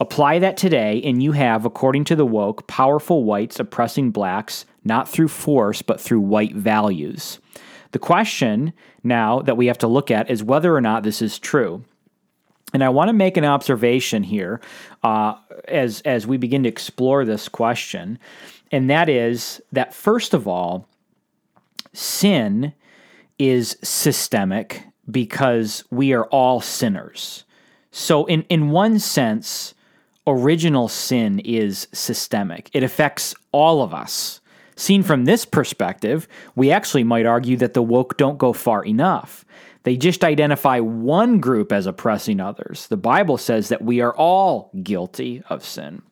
Apply 0.00 0.38
that 0.38 0.56
today, 0.56 1.02
and 1.04 1.22
you 1.22 1.32
have, 1.32 1.66
according 1.66 2.04
to 2.04 2.16
the 2.16 2.24
woke, 2.24 2.66
powerful 2.66 3.24
whites 3.24 3.60
oppressing 3.60 4.10
blacks 4.10 4.64
not 4.82 5.08
through 5.08 5.28
force, 5.28 5.82
but 5.82 6.00
through 6.00 6.20
white 6.20 6.54
values. 6.54 7.38
The 7.92 7.98
question 7.98 8.72
now 9.02 9.40
that 9.40 9.56
we 9.56 9.66
have 9.66 9.78
to 9.78 9.86
look 9.86 10.10
at 10.10 10.30
is 10.30 10.42
whether 10.42 10.74
or 10.74 10.80
not 10.80 11.02
this 11.02 11.20
is 11.20 11.38
true. 11.38 11.84
And 12.72 12.84
I 12.84 12.88
want 12.88 13.08
to 13.08 13.12
make 13.12 13.36
an 13.36 13.44
observation 13.44 14.22
here 14.22 14.60
uh, 15.02 15.34
as, 15.66 16.00
as 16.02 16.26
we 16.26 16.36
begin 16.36 16.62
to 16.62 16.68
explore 16.68 17.24
this 17.24 17.48
question, 17.48 18.18
and 18.72 18.88
that 18.88 19.08
is 19.08 19.60
that, 19.72 19.92
first 19.92 20.32
of 20.32 20.46
all, 20.46 20.88
sin 21.92 22.72
is 23.38 23.76
systemic 23.82 24.84
because 25.10 25.84
we 25.90 26.12
are 26.12 26.26
all 26.26 26.60
sinners. 26.60 27.44
So, 27.90 28.24
in, 28.26 28.42
in 28.42 28.70
one 28.70 28.98
sense, 28.98 29.74
original 30.26 30.88
sin 30.88 31.40
is 31.40 31.88
systemic, 31.92 32.70
it 32.72 32.82
affects 32.82 33.34
all 33.52 33.82
of 33.82 33.92
us. 33.92 34.40
Seen 34.76 35.02
from 35.02 35.24
this 35.24 35.44
perspective, 35.44 36.26
we 36.54 36.70
actually 36.70 37.04
might 37.04 37.26
argue 37.26 37.56
that 37.58 37.74
the 37.74 37.82
woke 37.82 38.16
don't 38.16 38.38
go 38.38 38.52
far 38.52 38.82
enough. 38.84 39.44
They 39.82 39.96
just 39.96 40.24
identify 40.24 40.80
one 40.80 41.40
group 41.40 41.72
as 41.72 41.86
oppressing 41.86 42.40
others. 42.40 42.86
The 42.86 42.96
Bible 42.96 43.38
says 43.38 43.68
that 43.68 43.82
we 43.82 44.00
are 44.00 44.14
all 44.14 44.70
guilty 44.82 45.42
of 45.50 45.64
sin. 45.64 46.02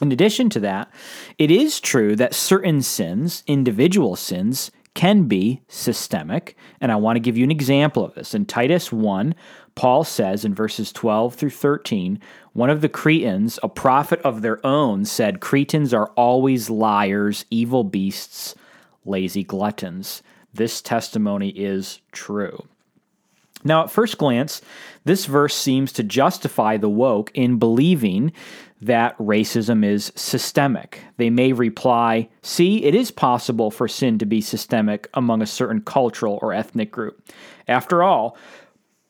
In 0.00 0.12
addition 0.12 0.50
to 0.50 0.60
that, 0.60 0.90
it 1.38 1.50
is 1.50 1.80
true 1.80 2.16
that 2.16 2.34
certain 2.34 2.82
sins, 2.82 3.42
individual 3.46 4.14
sins, 4.14 4.70
can 4.96 5.24
be 5.24 5.60
systemic. 5.68 6.56
And 6.80 6.90
I 6.90 6.96
want 6.96 7.14
to 7.16 7.20
give 7.20 7.36
you 7.36 7.44
an 7.44 7.52
example 7.52 8.04
of 8.04 8.14
this. 8.14 8.34
In 8.34 8.46
Titus 8.46 8.90
1, 8.90 9.34
Paul 9.76 10.02
says 10.02 10.44
in 10.44 10.54
verses 10.54 10.92
12 10.92 11.34
through 11.34 11.50
13, 11.50 12.18
one 12.54 12.70
of 12.70 12.80
the 12.80 12.88
Cretans, 12.88 13.60
a 13.62 13.68
prophet 13.68 14.20
of 14.22 14.42
their 14.42 14.64
own, 14.66 15.04
said, 15.04 15.40
Cretans 15.40 15.94
are 15.94 16.08
always 16.16 16.70
liars, 16.70 17.44
evil 17.50 17.84
beasts, 17.84 18.54
lazy 19.04 19.44
gluttons. 19.44 20.22
This 20.52 20.80
testimony 20.80 21.50
is 21.50 22.00
true. 22.10 22.66
Now, 23.62 23.82
at 23.82 23.90
first 23.90 24.16
glance, 24.16 24.62
this 25.04 25.26
verse 25.26 25.54
seems 25.54 25.92
to 25.92 26.02
justify 26.02 26.76
the 26.76 26.88
woke 26.88 27.30
in 27.34 27.58
believing 27.58 28.32
that 28.82 29.16
racism 29.18 29.84
is 29.84 30.12
systemic. 30.16 31.02
They 31.16 31.30
may 31.30 31.52
reply, 31.52 32.28
See, 32.42 32.84
it 32.84 32.94
is 32.94 33.10
possible 33.10 33.70
for 33.70 33.88
sin 33.88 34.18
to 34.18 34.26
be 34.26 34.40
systemic 34.40 35.08
among 35.14 35.42
a 35.42 35.46
certain 35.46 35.80
cultural 35.80 36.38
or 36.42 36.52
ethnic 36.52 36.90
group. 36.90 37.22
After 37.68 38.02
all, 38.02 38.36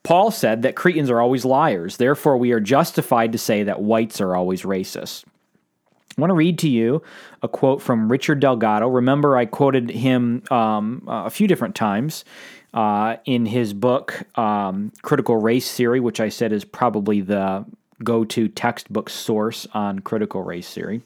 Paul 0.02 0.30
said 0.30 0.62
that 0.62 0.76
Cretans 0.76 1.10
are 1.10 1.20
always 1.20 1.44
liars, 1.44 1.96
therefore, 1.96 2.36
we 2.36 2.52
are 2.52 2.60
justified 2.60 3.32
to 3.32 3.38
say 3.38 3.64
that 3.64 3.82
whites 3.82 4.20
are 4.20 4.36
always 4.36 4.62
racist. 4.62 5.24
I 6.16 6.20
want 6.20 6.30
to 6.30 6.34
read 6.34 6.58
to 6.60 6.68
you 6.68 7.02
a 7.42 7.48
quote 7.48 7.82
from 7.82 8.10
Richard 8.10 8.40
Delgado. 8.40 8.88
Remember, 8.88 9.36
I 9.36 9.44
quoted 9.44 9.90
him 9.90 10.44
um, 10.50 11.02
a 11.06 11.28
few 11.28 11.46
different 11.46 11.74
times 11.74 12.24
uh, 12.72 13.16
in 13.24 13.46
his 13.46 13.74
book, 13.74 14.22
um, 14.38 14.92
Critical 15.02 15.36
Race 15.36 15.74
Theory, 15.74 16.00
which 16.00 16.20
I 16.20 16.28
said 16.28 16.52
is 16.52 16.64
probably 16.64 17.20
the 17.20 17.66
go 18.04 18.24
to 18.24 18.48
textbook 18.48 19.08
source 19.08 19.66
on 19.72 20.00
critical 20.00 20.42
race 20.42 20.72
theory. 20.72 21.00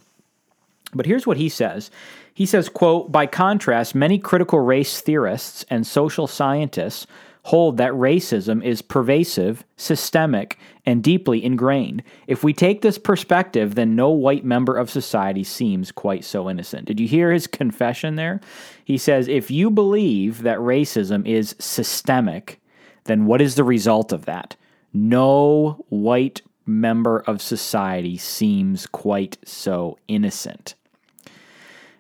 But 0.93 1.07
here's 1.07 1.27
what 1.27 1.37
he 1.37 1.49
says. 1.49 1.91
He 2.35 2.47
says, 2.47 2.69
quote, 2.69 3.13
by 3.13 3.27
contrast, 3.27 3.95
many 3.95 4.19
critical 4.19 4.61
race 4.61 5.01
theorists 5.01 5.65
and 5.71 5.87
social 5.87 6.27
scientists 6.27 7.07
hold 7.45 7.79
that 7.79 7.93
racism 7.93 8.63
is 8.63 8.83
pervasive, 8.83 9.65
systemic, 9.77 10.59
and 10.85 11.03
deeply 11.03 11.43
ingrained. 11.43 12.03
If 12.27 12.45
we 12.45 12.53
take 12.53 12.83
this 12.83 12.99
perspective, 12.99 13.75
then 13.75 13.97
no 13.97 14.11
white 14.11 14.45
member 14.45 14.77
of 14.77 14.91
society 14.91 15.45
seems 15.45 15.91
quite 15.91 16.25
so 16.25 16.51
innocent. 16.51 16.87
Did 16.87 17.01
you 17.01 17.09
hear 17.09 17.33
his 17.33 17.47
confession 17.47 18.17
there? 18.17 18.41
He 18.85 18.99
says, 18.99 19.27
if 19.27 19.51
you 19.51 19.71
believe 19.71 20.43
that 20.43 20.59
racism 20.59 21.27
is 21.27 21.55
systemic, 21.59 22.61
then 23.05 23.25
what 23.25 23.41
is 23.41 23.55
the 23.55 23.65
result 23.65 24.13
of 24.13 24.27
that? 24.27 24.57
No 24.93 25.85
white 25.89 26.43
member 26.71 27.21
of 27.27 27.43
society 27.43 28.17
seems 28.17 28.87
quite 28.87 29.37
so 29.45 29.99
innocent. 30.09 30.75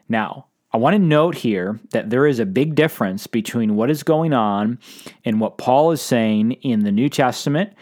Now, 0.08 0.46
I 0.72 0.76
want 0.76 0.94
to 0.94 0.98
note 0.98 1.34
here 1.34 1.80
that 1.90 2.10
there 2.10 2.26
is 2.26 2.38
a 2.38 2.46
big 2.46 2.76
difference 2.76 3.26
between 3.26 3.74
what 3.74 3.90
is 3.90 4.02
going 4.02 4.32
on 4.32 4.78
and 5.24 5.40
what 5.40 5.58
Paul 5.58 5.90
is 5.90 6.00
saying 6.00 6.52
in 6.52 6.84
the 6.84 6.92
New 6.92 7.08
Testament 7.08 7.72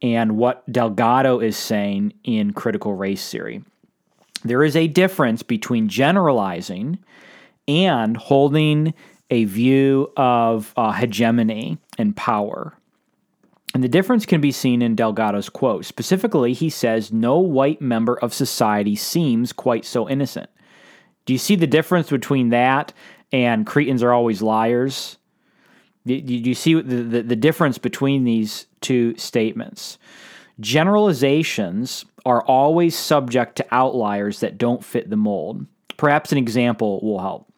and 0.00 0.36
what 0.36 0.70
Delgado 0.70 1.40
is 1.40 1.56
saying 1.56 2.12
in 2.22 2.52
critical 2.52 2.94
race 2.94 3.28
theory. 3.30 3.64
There 4.44 4.62
is 4.62 4.76
a 4.76 4.86
difference 4.86 5.42
between 5.42 5.88
generalizing 5.88 6.98
and 7.66 8.16
holding 8.16 8.94
a 9.30 9.44
view 9.44 10.12
of 10.16 10.72
uh, 10.76 10.92
hegemony 10.92 11.78
and 11.98 12.16
power. 12.16 12.78
And 13.76 13.84
the 13.84 13.90
difference 13.90 14.24
can 14.24 14.40
be 14.40 14.52
seen 14.52 14.80
in 14.80 14.94
Delgado's 14.94 15.50
quote. 15.50 15.84
Specifically, 15.84 16.54
he 16.54 16.70
says, 16.70 17.12
No 17.12 17.38
white 17.38 17.82
member 17.82 18.18
of 18.20 18.32
society 18.32 18.96
seems 18.96 19.52
quite 19.52 19.84
so 19.84 20.08
innocent. 20.08 20.48
Do 21.26 21.34
you 21.34 21.38
see 21.38 21.56
the 21.56 21.66
difference 21.66 22.08
between 22.08 22.48
that 22.48 22.94
and 23.32 23.66
Cretans 23.66 24.02
are 24.02 24.14
always 24.14 24.40
liars? 24.40 25.18
Do 26.06 26.14
you 26.14 26.54
see 26.54 26.80
the, 26.80 27.02
the, 27.02 27.22
the 27.22 27.36
difference 27.36 27.76
between 27.76 28.24
these 28.24 28.64
two 28.80 29.14
statements? 29.18 29.98
Generalizations 30.58 32.06
are 32.24 32.42
always 32.44 32.96
subject 32.96 33.56
to 33.56 33.66
outliers 33.72 34.40
that 34.40 34.56
don't 34.56 34.82
fit 34.82 35.10
the 35.10 35.16
mold. 35.18 35.66
Perhaps 35.98 36.32
an 36.32 36.38
example 36.38 36.98
will 37.02 37.20
help. 37.20 37.52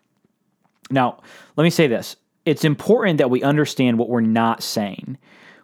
Now, 0.90 1.20
let 1.56 1.62
me 1.62 1.70
say 1.70 1.86
this 1.86 2.16
it's 2.44 2.64
important 2.64 3.18
that 3.18 3.30
we 3.30 3.40
understand 3.44 4.00
what 4.00 4.08
we're 4.08 4.20
not 4.20 4.64
saying. 4.64 5.16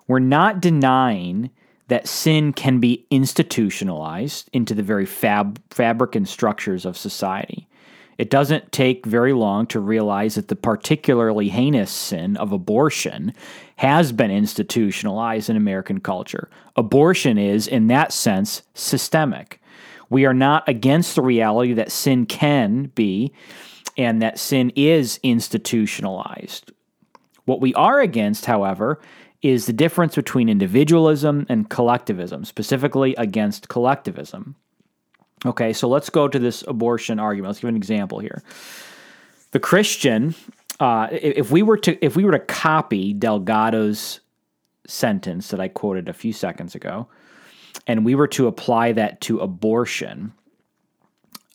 We're 0.06 0.18
not 0.18 0.60
denying 0.60 1.50
that 1.88 2.08
sin 2.08 2.52
can 2.52 2.80
be 2.80 3.06
institutionalized 3.10 4.48
into 4.52 4.74
the 4.74 4.82
very 4.82 5.06
fab, 5.06 5.60
fabric 5.70 6.14
and 6.14 6.28
structures 6.28 6.84
of 6.84 6.96
society. 6.96 7.68
It 8.16 8.30
doesn't 8.30 8.72
take 8.72 9.06
very 9.06 9.32
long 9.32 9.66
to 9.68 9.80
realize 9.80 10.36
that 10.36 10.48
the 10.48 10.56
particularly 10.56 11.48
heinous 11.48 11.90
sin 11.90 12.36
of 12.36 12.52
abortion 12.52 13.34
has 13.76 14.12
been 14.12 14.30
institutionalized 14.30 15.50
in 15.50 15.56
American 15.56 16.00
culture. 16.00 16.48
Abortion 16.76 17.38
is, 17.38 17.66
in 17.66 17.88
that 17.88 18.12
sense, 18.12 18.62
systemic. 18.74 19.60
We 20.10 20.26
are 20.26 20.34
not 20.34 20.68
against 20.68 21.16
the 21.16 21.22
reality 21.22 21.72
that 21.72 21.90
sin 21.90 22.26
can 22.26 22.92
be 22.94 23.32
and 23.96 24.22
that 24.22 24.38
sin 24.38 24.70
is 24.76 25.18
institutionalized. 25.22 26.72
What 27.46 27.60
we 27.60 27.74
are 27.74 28.00
against, 28.00 28.46
however, 28.46 29.00
is 29.44 29.66
the 29.66 29.72
difference 29.74 30.14
between 30.14 30.48
individualism 30.48 31.44
and 31.50 31.68
collectivism, 31.68 32.46
specifically 32.46 33.14
against 33.16 33.68
collectivism. 33.68 34.56
Okay, 35.44 35.74
so 35.74 35.86
let's 35.86 36.08
go 36.08 36.26
to 36.26 36.38
this 36.38 36.64
abortion 36.66 37.20
argument. 37.20 37.50
Let's 37.50 37.60
give 37.60 37.68
an 37.68 37.76
example 37.76 38.20
here. 38.20 38.42
The 39.50 39.60
Christian, 39.60 40.34
uh, 40.80 41.08
if 41.12 41.50
we 41.50 41.62
were 41.62 41.76
to 41.76 42.02
if 42.02 42.16
we 42.16 42.24
were 42.24 42.32
to 42.32 42.38
copy 42.38 43.12
Delgado's 43.12 44.20
sentence 44.86 45.48
that 45.48 45.60
I 45.60 45.68
quoted 45.68 46.08
a 46.08 46.14
few 46.14 46.32
seconds 46.32 46.74
ago, 46.74 47.06
and 47.86 48.02
we 48.02 48.14
were 48.14 48.28
to 48.28 48.46
apply 48.46 48.92
that 48.92 49.20
to 49.22 49.40
abortion, 49.40 50.32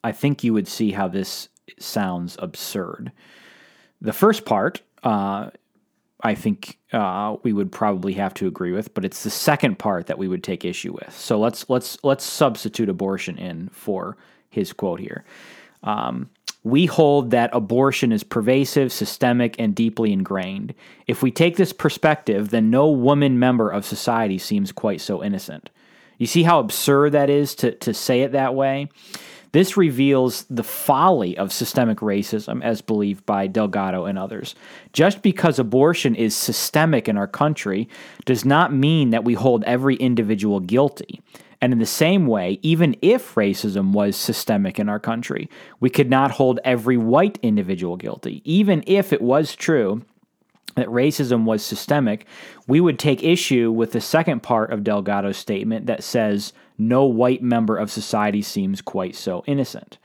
I 0.03 0.11
think 0.11 0.43
you 0.43 0.53
would 0.53 0.67
see 0.67 0.91
how 0.91 1.07
this 1.07 1.49
sounds 1.79 2.37
absurd. 2.39 3.11
The 3.99 4.13
first 4.13 4.45
part, 4.45 4.83
uh, 5.01 5.49
I 6.21 6.35
think 6.35 6.77
uh, 6.91 7.37
we 7.43 7.53
would 7.53 7.71
probably 7.71 8.13
have 8.13 8.33
to 8.35 8.47
agree 8.47 8.71
with, 8.71 8.93
but 8.93 9.05
it's 9.05 9.23
the 9.23 9.29
second 9.29 9.79
part 9.79 10.07
that 10.07 10.17
we 10.17 10.27
would 10.27 10.43
take 10.43 10.65
issue 10.65 10.93
with. 10.93 11.15
So 11.15 11.39
let's 11.39 11.69
let's 11.69 11.97
let's 12.03 12.25
substitute 12.25 12.89
abortion 12.89 13.37
in 13.37 13.69
for 13.69 14.17
his 14.49 14.73
quote 14.73 14.99
here. 14.99 15.23
Um, 15.83 16.29
we 16.63 16.85
hold 16.85 17.31
that 17.31 17.49
abortion 17.53 18.11
is 18.11 18.23
pervasive, 18.23 18.91
systemic, 18.91 19.55
and 19.57 19.73
deeply 19.73 20.11
ingrained. 20.11 20.73
If 21.07 21.23
we 21.23 21.31
take 21.31 21.55
this 21.55 21.71
perspective, 21.71 22.49
then 22.49 22.69
no 22.69 22.89
woman 22.89 23.39
member 23.39 23.69
of 23.69 23.85
society 23.85 24.37
seems 24.37 24.73
quite 24.73 24.99
so 24.99 25.23
innocent. 25.23 25.69
You 26.17 26.27
see 26.27 26.43
how 26.43 26.59
absurd 26.59 27.13
that 27.13 27.29
is 27.29 27.55
to, 27.55 27.71
to 27.75 27.93
say 27.93 28.21
it 28.21 28.33
that 28.33 28.55
way? 28.55 28.89
This 29.51 29.75
reveals 29.75 30.45
the 30.49 30.63
folly 30.63 31.37
of 31.37 31.51
systemic 31.51 31.99
racism 31.99 32.63
as 32.63 32.81
believed 32.81 33.25
by 33.25 33.47
Delgado 33.47 34.05
and 34.05 34.17
others. 34.17 34.53
Just 34.93 35.21
because 35.21 35.57
abortion 35.57 36.15
is 36.15 36.35
systemic 36.35 37.07
in 37.07 37.17
our 37.17 37.27
country 37.27 37.89
does 38.25 38.45
not 38.45 38.73
mean 38.73 39.09
that 39.09 39.23
we 39.23 39.33
hold 39.33 39.63
every 39.63 39.95
individual 39.95 40.59
guilty. 40.59 41.21
And 41.61 41.73
in 41.73 41.79
the 41.79 41.85
same 41.85 42.27
way, 42.27 42.59
even 42.61 42.95
if 43.01 43.35
racism 43.35 43.91
was 43.91 44.15
systemic 44.15 44.79
in 44.79 44.87
our 44.87 44.99
country, 44.99 45.49
we 45.79 45.89
could 45.89 46.09
not 46.09 46.31
hold 46.31 46.59
every 46.63 46.97
white 46.97 47.37
individual 47.41 47.97
guilty. 47.97 48.41
Even 48.45 48.83
if 48.87 49.11
it 49.11 49.21
was 49.21 49.55
true 49.55 50.05
that 50.75 50.87
racism 50.87 51.43
was 51.43 51.63
systemic, 51.65 52.25
we 52.67 52.79
would 52.79 52.97
take 52.97 53.23
issue 53.23 53.71
with 53.71 53.91
the 53.91 53.99
second 53.99 54.41
part 54.41 54.71
of 54.71 54.83
Delgado's 54.83 55.37
statement 55.37 55.87
that 55.87 56.03
says 56.03 56.53
no 56.79 57.05
white 57.05 57.43
member 57.43 57.77
of 57.77 57.91
society 57.91 58.41
seems 58.41 58.81
quite 58.81 59.15
so 59.15 59.43
innocent. 59.45 59.97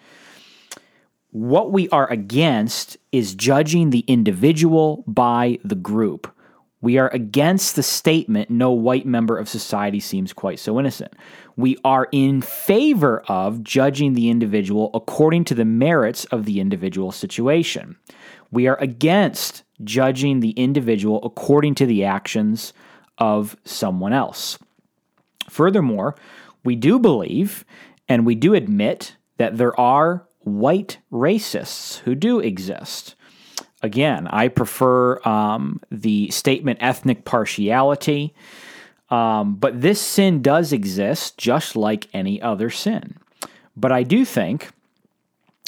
What 1.30 1.72
we 1.72 1.88
are 1.88 2.10
against 2.10 2.96
is 3.10 3.34
judging 3.34 3.90
the 3.90 4.04
individual 4.06 5.02
by 5.06 5.58
the 5.64 5.74
group. 5.74 6.32
We 6.80 6.98
are 6.98 7.08
against 7.08 7.76
the 7.76 7.82
statement 7.82 8.50
no 8.50 8.70
white 8.70 9.06
member 9.06 9.38
of 9.38 9.48
society 9.48 10.00
seems 10.00 10.34
quite 10.34 10.58
so 10.58 10.78
innocent. 10.78 11.14
We 11.56 11.78
are 11.82 12.08
in 12.12 12.42
favor 12.42 13.22
of 13.26 13.64
judging 13.64 14.12
the 14.12 14.28
individual 14.28 14.90
according 14.92 15.44
to 15.46 15.54
the 15.54 15.64
merits 15.64 16.26
of 16.26 16.44
the 16.44 16.60
individual 16.60 17.10
situation. 17.10 17.96
We 18.50 18.66
are 18.68 18.76
against 18.80 19.62
judging 19.82 20.40
the 20.40 20.50
individual 20.50 21.20
according 21.24 21.74
to 21.76 21.86
the 21.86 22.04
actions 22.04 22.72
of 23.18 23.56
someone 23.64 24.12
else. 24.12 24.58
Furthermore, 25.48 26.16
we 26.64 26.74
do 26.76 26.98
believe 26.98 27.64
and 28.08 28.26
we 28.26 28.34
do 28.34 28.54
admit 28.54 29.16
that 29.36 29.56
there 29.56 29.78
are 29.78 30.26
white 30.40 30.98
racists 31.12 31.98
who 32.00 32.14
do 32.14 32.38
exist. 32.40 33.14
Again, 33.82 34.26
I 34.28 34.48
prefer 34.48 35.20
um, 35.26 35.80
the 35.90 36.30
statement 36.30 36.78
ethnic 36.80 37.24
partiality, 37.24 38.34
um, 39.10 39.56
but 39.56 39.80
this 39.80 40.00
sin 40.00 40.42
does 40.42 40.72
exist 40.72 41.36
just 41.36 41.76
like 41.76 42.08
any 42.14 42.40
other 42.40 42.70
sin. 42.70 43.18
But 43.76 43.92
I 43.92 44.02
do 44.02 44.24
think 44.24 44.70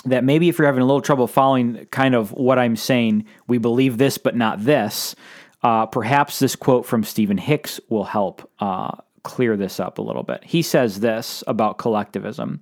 that 0.04 0.24
maybe 0.24 0.48
if 0.48 0.59
you're 0.59 0.66
having 0.66 0.82
a 0.82 0.87
little 0.87 1.02
trouble 1.02 1.26
following 1.26 1.87
kind 1.87 2.14
of 2.14 2.32
what 2.32 2.59
I'm 2.59 2.76
saying, 2.76 3.26
we 3.48 3.59
believe 3.59 3.98
this 3.98 4.18
but 4.18 4.37
not 4.37 4.64
this, 4.64 5.14
uh, 5.62 5.87
perhaps 5.87 6.38
this 6.38 6.54
quote 6.54 6.87
from 6.87 7.02
Stephen 7.02 7.38
Hicks 7.38 7.80
will 7.88 8.04
help 8.04 8.48
uh, 8.61 8.92
clear 9.26 9.56
this 9.56 9.80
up 9.80 9.98
a 9.98 10.02
little 10.02 10.22
bit. 10.22 10.44
He 10.44 10.62
says 10.62 11.00
this 11.00 11.42
about 11.48 11.78
collectivism 11.78 12.60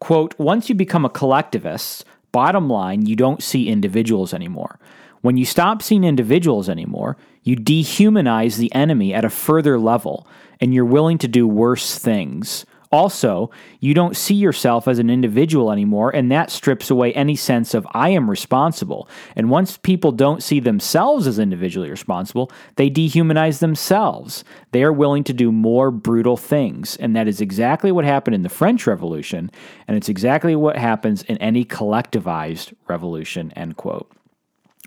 quote, 0.00 0.34
Once 0.38 0.70
you 0.70 0.74
become 0.74 1.04
a 1.04 1.10
collectivist, 1.10 2.06
bottom 2.32 2.70
line, 2.70 3.04
you 3.04 3.14
don't 3.14 3.42
see 3.42 3.68
individuals 3.68 4.32
anymore. 4.32 4.78
When 5.20 5.36
you 5.36 5.44
stop 5.44 5.82
seeing 5.82 6.04
individuals 6.04 6.70
anymore, 6.70 7.18
you 7.42 7.54
dehumanize 7.54 8.56
the 8.56 8.74
enemy 8.74 9.12
at 9.12 9.26
a 9.26 9.30
further 9.30 9.78
level, 9.78 10.26
and 10.58 10.72
you're 10.72 10.86
willing 10.86 11.18
to 11.18 11.28
do 11.28 11.46
worse 11.46 11.98
things. 11.98 12.64
Also, 12.92 13.50
you 13.80 13.94
don't 13.94 14.16
see 14.16 14.34
yourself 14.34 14.86
as 14.86 14.98
an 14.98 15.10
individual 15.10 15.72
anymore, 15.72 16.14
and 16.14 16.30
that 16.30 16.50
strips 16.50 16.90
away 16.90 17.12
any 17.14 17.34
sense 17.34 17.74
of 17.74 17.86
I 17.92 18.10
am 18.10 18.30
responsible. 18.30 19.08
And 19.34 19.50
once 19.50 19.76
people 19.76 20.12
don't 20.12 20.42
see 20.42 20.60
themselves 20.60 21.26
as 21.26 21.38
individually 21.38 21.90
responsible, 21.90 22.50
they 22.76 22.88
dehumanize 22.88 23.58
themselves. 23.58 24.44
They 24.72 24.82
are 24.82 24.92
willing 24.92 25.24
to 25.24 25.32
do 25.32 25.50
more 25.50 25.90
brutal 25.90 26.36
things. 26.36 26.96
And 26.96 27.16
that 27.16 27.28
is 27.28 27.40
exactly 27.40 27.90
what 27.90 28.04
happened 28.04 28.34
in 28.34 28.42
the 28.42 28.48
French 28.48 28.86
Revolution, 28.86 29.50
and 29.88 29.96
it's 29.96 30.08
exactly 30.08 30.54
what 30.54 30.76
happens 30.76 31.22
in 31.22 31.36
any 31.38 31.64
collectivized 31.64 32.72
revolution. 32.86 33.52
End 33.56 33.76
quote. 33.76 34.10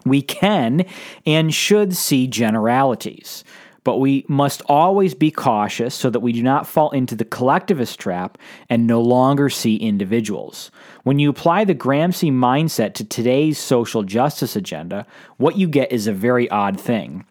We 0.05 0.21
can 0.21 0.85
and 1.25 1.53
should 1.53 1.95
see 1.95 2.27
generalities 2.27 3.43
but 3.89 3.97
we 3.97 4.23
must 4.27 4.61
always 4.67 5.15
be 5.15 5.31
cautious 5.31 5.95
so 5.95 6.11
that 6.11 6.19
we 6.19 6.31
do 6.31 6.43
not 6.43 6.67
fall 6.67 6.91
into 6.91 7.15
the 7.15 7.25
collectivist 7.25 7.99
trap 7.99 8.37
and 8.69 8.85
no 8.85 9.01
longer 9.01 9.49
see 9.49 9.77
individuals. 9.77 10.69
When 11.01 11.17
you 11.17 11.27
apply 11.31 11.63
the 11.63 11.73
Gramsci 11.73 12.31
mindset 12.31 12.93
to 12.93 13.03
today's 13.03 13.57
social 13.57 14.03
justice 14.03 14.55
agenda, 14.55 15.07
what 15.37 15.57
you 15.57 15.67
get 15.67 15.91
is 15.91 16.05
a 16.05 16.13
very 16.13 16.47
odd 16.51 16.79
thing. 16.79 17.25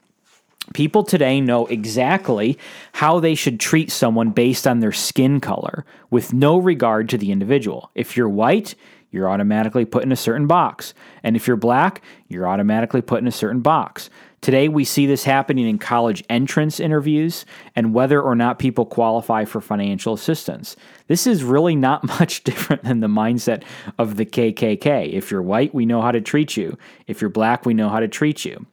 People 0.74 1.04
today 1.04 1.40
know 1.40 1.66
exactly 1.66 2.58
how 2.90 3.20
they 3.20 3.36
should 3.36 3.60
treat 3.60 3.92
someone 3.92 4.30
based 4.30 4.66
on 4.66 4.80
their 4.80 4.90
skin 4.90 5.38
color, 5.38 5.84
with 6.10 6.32
no 6.32 6.58
regard 6.58 7.08
to 7.10 7.18
the 7.18 7.30
individual. 7.30 7.88
If 7.94 8.16
you're 8.16 8.28
white, 8.28 8.74
you're 9.12 9.30
automatically 9.30 9.84
put 9.84 10.02
in 10.02 10.10
a 10.10 10.16
certain 10.16 10.48
box. 10.48 10.92
And 11.22 11.36
if 11.36 11.46
you're 11.46 11.56
black, 11.56 12.02
you're 12.26 12.48
automatically 12.48 13.00
put 13.00 13.20
in 13.20 13.28
a 13.28 13.32
certain 13.32 13.60
box. 13.60 14.10
Today, 14.40 14.68
we 14.68 14.84
see 14.84 15.06
this 15.06 15.24
happening 15.24 15.68
in 15.68 15.78
college 15.78 16.22
entrance 16.30 16.78
interviews 16.78 17.44
and 17.74 17.92
whether 17.92 18.22
or 18.22 18.36
not 18.36 18.60
people 18.60 18.86
qualify 18.86 19.44
for 19.44 19.60
financial 19.60 20.14
assistance. 20.14 20.76
This 21.08 21.26
is 21.26 21.42
really 21.42 21.74
not 21.74 22.04
much 22.20 22.44
different 22.44 22.84
than 22.84 23.00
the 23.00 23.08
mindset 23.08 23.64
of 23.98 24.16
the 24.16 24.26
KKK. 24.26 25.12
If 25.12 25.30
you're 25.30 25.42
white, 25.42 25.74
we 25.74 25.86
know 25.86 26.00
how 26.00 26.12
to 26.12 26.20
treat 26.20 26.56
you. 26.56 26.78
If 27.06 27.20
you're 27.20 27.30
black, 27.30 27.66
we 27.66 27.74
know 27.74 27.88
how 27.88 28.00
to 28.00 28.08
treat 28.08 28.44
you. 28.44 28.64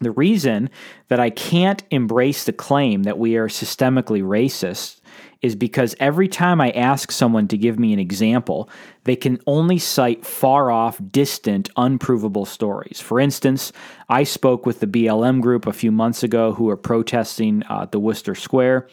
The 0.00 0.10
reason 0.10 0.70
that 1.08 1.20
I 1.20 1.30
can't 1.30 1.82
embrace 1.90 2.44
the 2.44 2.52
claim 2.52 3.02
that 3.02 3.18
we 3.18 3.36
are 3.36 3.48
systemically 3.48 4.22
racist 4.22 4.99
is 5.42 5.56
because 5.56 5.96
every 5.98 6.28
time 6.28 6.60
I 6.60 6.70
ask 6.70 7.10
someone 7.10 7.48
to 7.48 7.56
give 7.56 7.78
me 7.78 7.92
an 7.92 7.98
example, 7.98 8.68
they 9.04 9.16
can 9.16 9.40
only 9.46 9.78
cite 9.78 10.26
far 10.26 10.70
off, 10.70 11.00
distant, 11.10 11.70
unprovable 11.76 12.44
stories. 12.44 13.00
For 13.00 13.18
instance, 13.18 13.72
I 14.08 14.24
spoke 14.24 14.66
with 14.66 14.80
the 14.80 14.86
BLM 14.86 15.40
group 15.40 15.66
a 15.66 15.72
few 15.72 15.92
months 15.92 16.22
ago 16.22 16.52
who 16.52 16.68
are 16.68 16.76
protesting 16.76 17.62
uh, 17.68 17.86
the 17.86 17.98
Wooster 17.98 18.34
Square, 18.34 18.88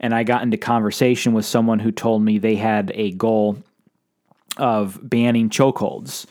and 0.00 0.14
I 0.14 0.22
got 0.22 0.42
into 0.42 0.56
conversation 0.56 1.34
with 1.34 1.44
someone 1.44 1.78
who 1.78 1.92
told 1.92 2.22
me 2.22 2.38
they 2.38 2.56
had 2.56 2.92
a 2.94 3.12
goal 3.12 3.58
of 4.56 4.98
banning 5.02 5.50
chokeholds. 5.50 6.26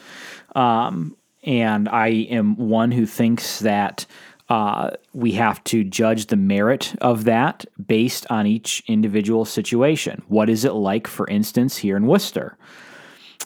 Um, 0.55 1.15
and 1.43 1.87
I 1.87 2.07
am 2.07 2.55
one 2.57 2.91
who 2.91 3.05
thinks 3.05 3.59
that 3.59 4.05
uh, 4.49 4.91
we 5.13 5.31
have 5.33 5.63
to 5.65 5.83
judge 5.83 6.27
the 6.27 6.35
merit 6.35 6.95
of 7.01 7.23
that 7.25 7.65
based 7.85 8.25
on 8.29 8.47
each 8.47 8.83
individual 8.87 9.45
situation. 9.45 10.23
What 10.27 10.49
is 10.49 10.65
it 10.65 10.73
like, 10.73 11.07
for 11.07 11.27
instance, 11.27 11.77
here 11.77 11.95
in 11.95 12.07
Wooster? 12.07 12.57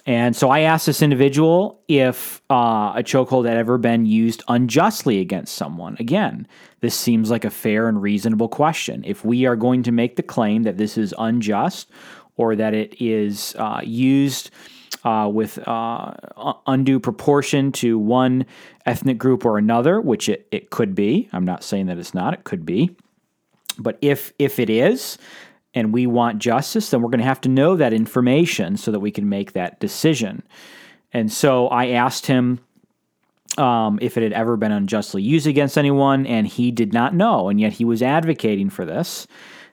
And 0.05 0.35
so 0.35 0.49
I 0.49 0.61
asked 0.61 0.85
this 0.85 1.01
individual 1.01 1.81
if 1.87 2.41
uh, 2.49 2.93
a 2.95 3.03
chokehold 3.03 3.47
had 3.47 3.57
ever 3.57 3.77
been 3.77 4.05
used 4.05 4.43
unjustly 4.47 5.19
against 5.19 5.55
someone. 5.55 5.95
Again, 5.99 6.47
this 6.81 6.95
seems 6.95 7.31
like 7.31 7.45
a 7.45 7.49
fair 7.49 7.87
and 7.87 8.01
reasonable 8.01 8.49
question. 8.49 9.03
If 9.05 9.23
we 9.23 9.45
are 9.45 9.55
going 9.55 9.83
to 9.83 9.91
make 9.91 10.17
the 10.17 10.23
claim 10.23 10.63
that 10.63 10.77
this 10.77 10.97
is 10.97 11.13
unjust 11.17 11.89
or 12.35 12.55
that 12.55 12.73
it 12.73 13.01
is 13.01 13.55
uh, 13.57 13.81
used 13.83 14.51
uh, 15.03 15.29
with 15.31 15.59
uh, 15.67 16.13
undue 16.65 16.99
proportion 16.99 17.71
to 17.73 17.97
one 17.99 18.45
ethnic 18.85 19.17
group 19.17 19.45
or 19.45 19.57
another, 19.57 19.99
which 19.99 20.29
it, 20.29 20.47
it 20.51 20.69
could 20.69 20.95
be. 20.95 21.29
I'm 21.33 21.45
not 21.45 21.63
saying 21.63 21.87
that 21.87 21.97
it's 21.97 22.13
not, 22.13 22.33
it 22.33 22.43
could 22.43 22.65
be. 22.65 22.95
But 23.77 23.97
if 24.01 24.33
if 24.37 24.59
it 24.59 24.69
is, 24.69 25.17
and 25.73 25.91
we 25.91 26.05
want 26.05 26.39
justice, 26.39 26.89
then 26.89 27.01
we're 27.01 27.09
going 27.09 27.19
to 27.19 27.25
have 27.25 27.41
to 27.41 27.49
know 27.49 27.75
that 27.75 27.93
information 27.93 28.77
so 28.77 28.91
that 28.91 28.99
we 28.99 29.11
can 29.11 29.27
make 29.27 29.53
that 29.53 29.79
decision. 29.79 30.43
And 31.11 31.31
so 31.31 31.67
I 31.67 31.89
asked 31.89 32.27
him 32.27 32.59
um, 33.57 33.99
if 34.01 34.17
it 34.17 34.23
had 34.23 34.33
ever 34.33 34.57
been 34.57 34.71
unjustly 34.71 35.21
used 35.21 35.47
against 35.47 35.77
anyone, 35.77 36.25
and 36.25 36.47
he 36.47 36.71
did 36.71 36.93
not 36.93 37.13
know, 37.13 37.49
and 37.49 37.59
yet 37.59 37.73
he 37.73 37.85
was 37.85 38.01
advocating 38.01 38.69
for 38.69 38.85
this. 38.85 39.27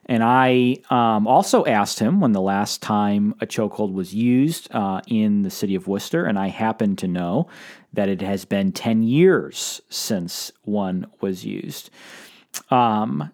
And 0.07 0.23
I 0.23 0.77
um, 0.89 1.27
also 1.27 1.65
asked 1.65 1.99
him 1.99 2.19
when 2.19 2.31
the 2.31 2.41
last 2.41 2.81
time 2.81 3.35
a 3.39 3.45
chokehold 3.45 3.93
was 3.93 4.13
used 4.13 4.67
uh, 4.73 5.01
in 5.07 5.43
the 5.43 5.49
city 5.49 5.75
of 5.75 5.87
Wooster, 5.87 6.25
and 6.25 6.39
I 6.39 6.47
happen 6.47 6.95
to 6.97 7.07
know 7.07 7.47
that 7.93 8.09
it 8.09 8.21
has 8.21 8.45
been 8.45 8.71
10 8.71 9.03
years 9.03 9.81
since 9.89 10.51
one 10.63 11.05
was 11.19 11.45
used. 11.45 11.89
Um, 12.69 13.31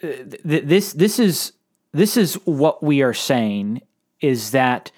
th- 0.00 0.40
this, 0.42 0.92
this, 0.92 1.18
is, 1.18 1.52
this 1.92 2.16
is 2.16 2.34
what 2.44 2.82
we 2.82 3.02
are 3.02 3.14
saying 3.14 3.82
is 4.20 4.52
that 4.52 4.90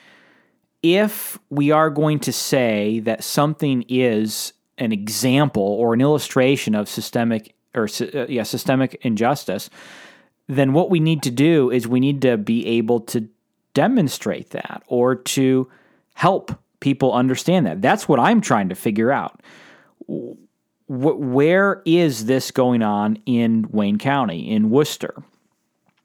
if 0.83 1.38
we 1.51 1.70
are 1.70 1.90
going 1.90 2.20
to 2.20 2.33
say 2.33 3.01
that 3.01 3.23
something 3.23 3.85
is 3.88 4.53
an 4.79 4.92
example 4.92 5.62
or 5.62 5.92
an 5.92 6.01
illustration 6.01 6.75
of 6.75 6.88
systemic 6.88 7.55
or 7.75 7.87
uh, 8.14 8.27
yeah 8.29 8.42
systemic 8.42 8.99
injustice, 9.03 9.70
then 10.51 10.73
what 10.73 10.91
we 10.91 11.01
need 11.01 11.23
to 11.23 11.31
do 11.31 11.71
is 11.71 11.87
we 11.87 12.01
need 12.01 12.23
to 12.23 12.37
be 12.37 12.67
able 12.67 13.01
to 13.01 13.29
demonstrate 13.73 14.51
that 14.51 14.83
or 14.89 15.15
to 15.15 15.71
help 16.15 16.53
people 16.81 17.13
understand 17.13 17.67
that. 17.67 17.81
That's 17.81 18.09
what 18.09 18.19
I'm 18.19 18.41
trying 18.41 18.69
to 18.71 18.75
figure 18.75 19.13
out. 19.13 19.41
Where 20.89 21.83
is 21.85 22.27
this 22.27 22.51
going 22.51 22.83
on 22.83 23.19
in 23.27 23.67
Wayne 23.71 23.99
County, 23.99 24.51
in 24.51 24.71
Wooster? 24.71 25.23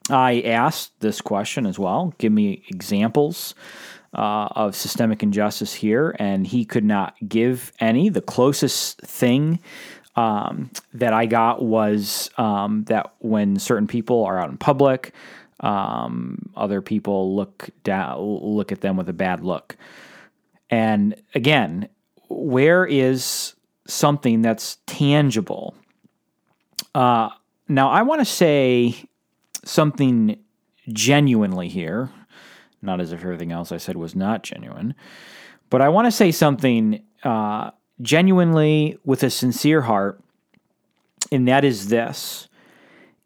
I 0.09 0.41
asked 0.41 0.99
this 0.99 1.21
question 1.21 1.65
as 1.65 1.79
well. 1.79 2.13
Give 2.19 2.31
me 2.31 2.63
examples 2.69 3.55
uh, 4.13 4.47
of 4.51 4.75
systemic 4.75 5.23
injustice 5.23 5.73
here, 5.73 6.15
and 6.19 6.45
he 6.45 6.65
could 6.65 6.85
not 6.85 7.15
give 7.27 7.71
any. 7.79 8.09
The 8.09 8.21
closest 8.21 9.01
thing 9.01 9.59
um, 10.15 10.69
that 10.93 11.13
I 11.13 11.25
got 11.25 11.61
was 11.63 12.29
um, 12.37 12.83
that 12.85 13.13
when 13.19 13.59
certain 13.59 13.87
people 13.87 14.23
are 14.23 14.39
out 14.39 14.49
in 14.49 14.57
public, 14.57 15.13
um, 15.59 16.49
other 16.55 16.81
people 16.81 17.35
look 17.35 17.69
down, 17.83 18.19
look 18.19 18.71
at 18.71 18.81
them 18.81 18.97
with 18.97 19.09
a 19.09 19.13
bad 19.13 19.41
look. 19.41 19.75
And 20.69 21.15
again, 21.33 21.89
where 22.29 22.85
is 22.85 23.55
something 23.87 24.41
that's 24.41 24.77
tangible? 24.85 25.75
Uh, 26.93 27.29
now, 27.67 27.89
I 27.89 28.03
want 28.03 28.21
to 28.21 28.25
say 28.25 28.95
something 29.63 30.37
genuinely 30.89 31.67
here, 31.67 32.09
not 32.81 33.01
as 33.01 33.11
if 33.11 33.21
everything 33.21 33.51
else 33.51 33.71
I 33.71 33.77
said 33.77 33.95
was 33.95 34.15
not 34.15 34.43
genuine, 34.43 34.95
but 35.69 35.81
I 35.81 35.89
want 35.89 36.05
to 36.05 36.11
say 36.11 36.31
something 36.31 37.03
uh, 37.23 37.71
genuinely 38.01 38.97
with 39.03 39.23
a 39.23 39.29
sincere 39.29 39.81
heart, 39.81 40.19
and 41.31 41.47
that 41.47 41.63
is 41.63 41.87
this. 41.87 42.47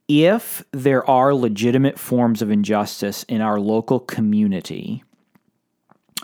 If 0.08 0.64
there 0.72 1.08
are 1.08 1.34
legitimate 1.34 2.00
forms 2.00 2.42
of 2.42 2.50
injustice 2.50 3.24
in 3.24 3.42
our 3.42 3.60
local 3.60 4.00
community, 4.00 5.04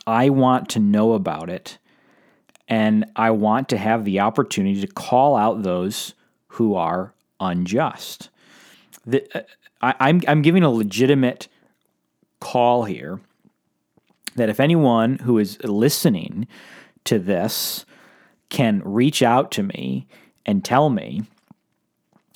I 0.08 0.30
want 0.30 0.70
to 0.70 0.80
know 0.80 1.14
about 1.14 1.50
it 1.50 1.78
and 2.68 3.06
I 3.16 3.32
want 3.32 3.70
to 3.70 3.78
have 3.78 4.06
the 4.06 4.20
opportunity 4.20 4.82
to 4.82 4.88
call 4.88 5.36
out 5.36 5.64
those 5.64 6.14
who 6.48 6.76
are 6.76 7.14
unjust. 7.40 8.30
The, 9.06 9.26
uh, 9.38 9.44
I, 9.82 9.96
I'm, 10.00 10.22
I'm 10.28 10.42
giving 10.42 10.64
a 10.64 10.72
legitimate 10.72 11.48
call 12.40 12.86
here 12.86 13.20
that 14.36 14.50
if 14.50 14.60
anyone 14.60 15.18
who 15.20 15.38
is 15.38 15.62
listening 15.64 16.48
to 17.06 17.20
this 17.20 17.86
can 18.50 18.82
reach 18.86 19.22
out 19.24 19.52
to 19.52 19.64
me 19.64 20.08
and 20.46 20.64
tell 20.64 20.90
me 20.90 21.24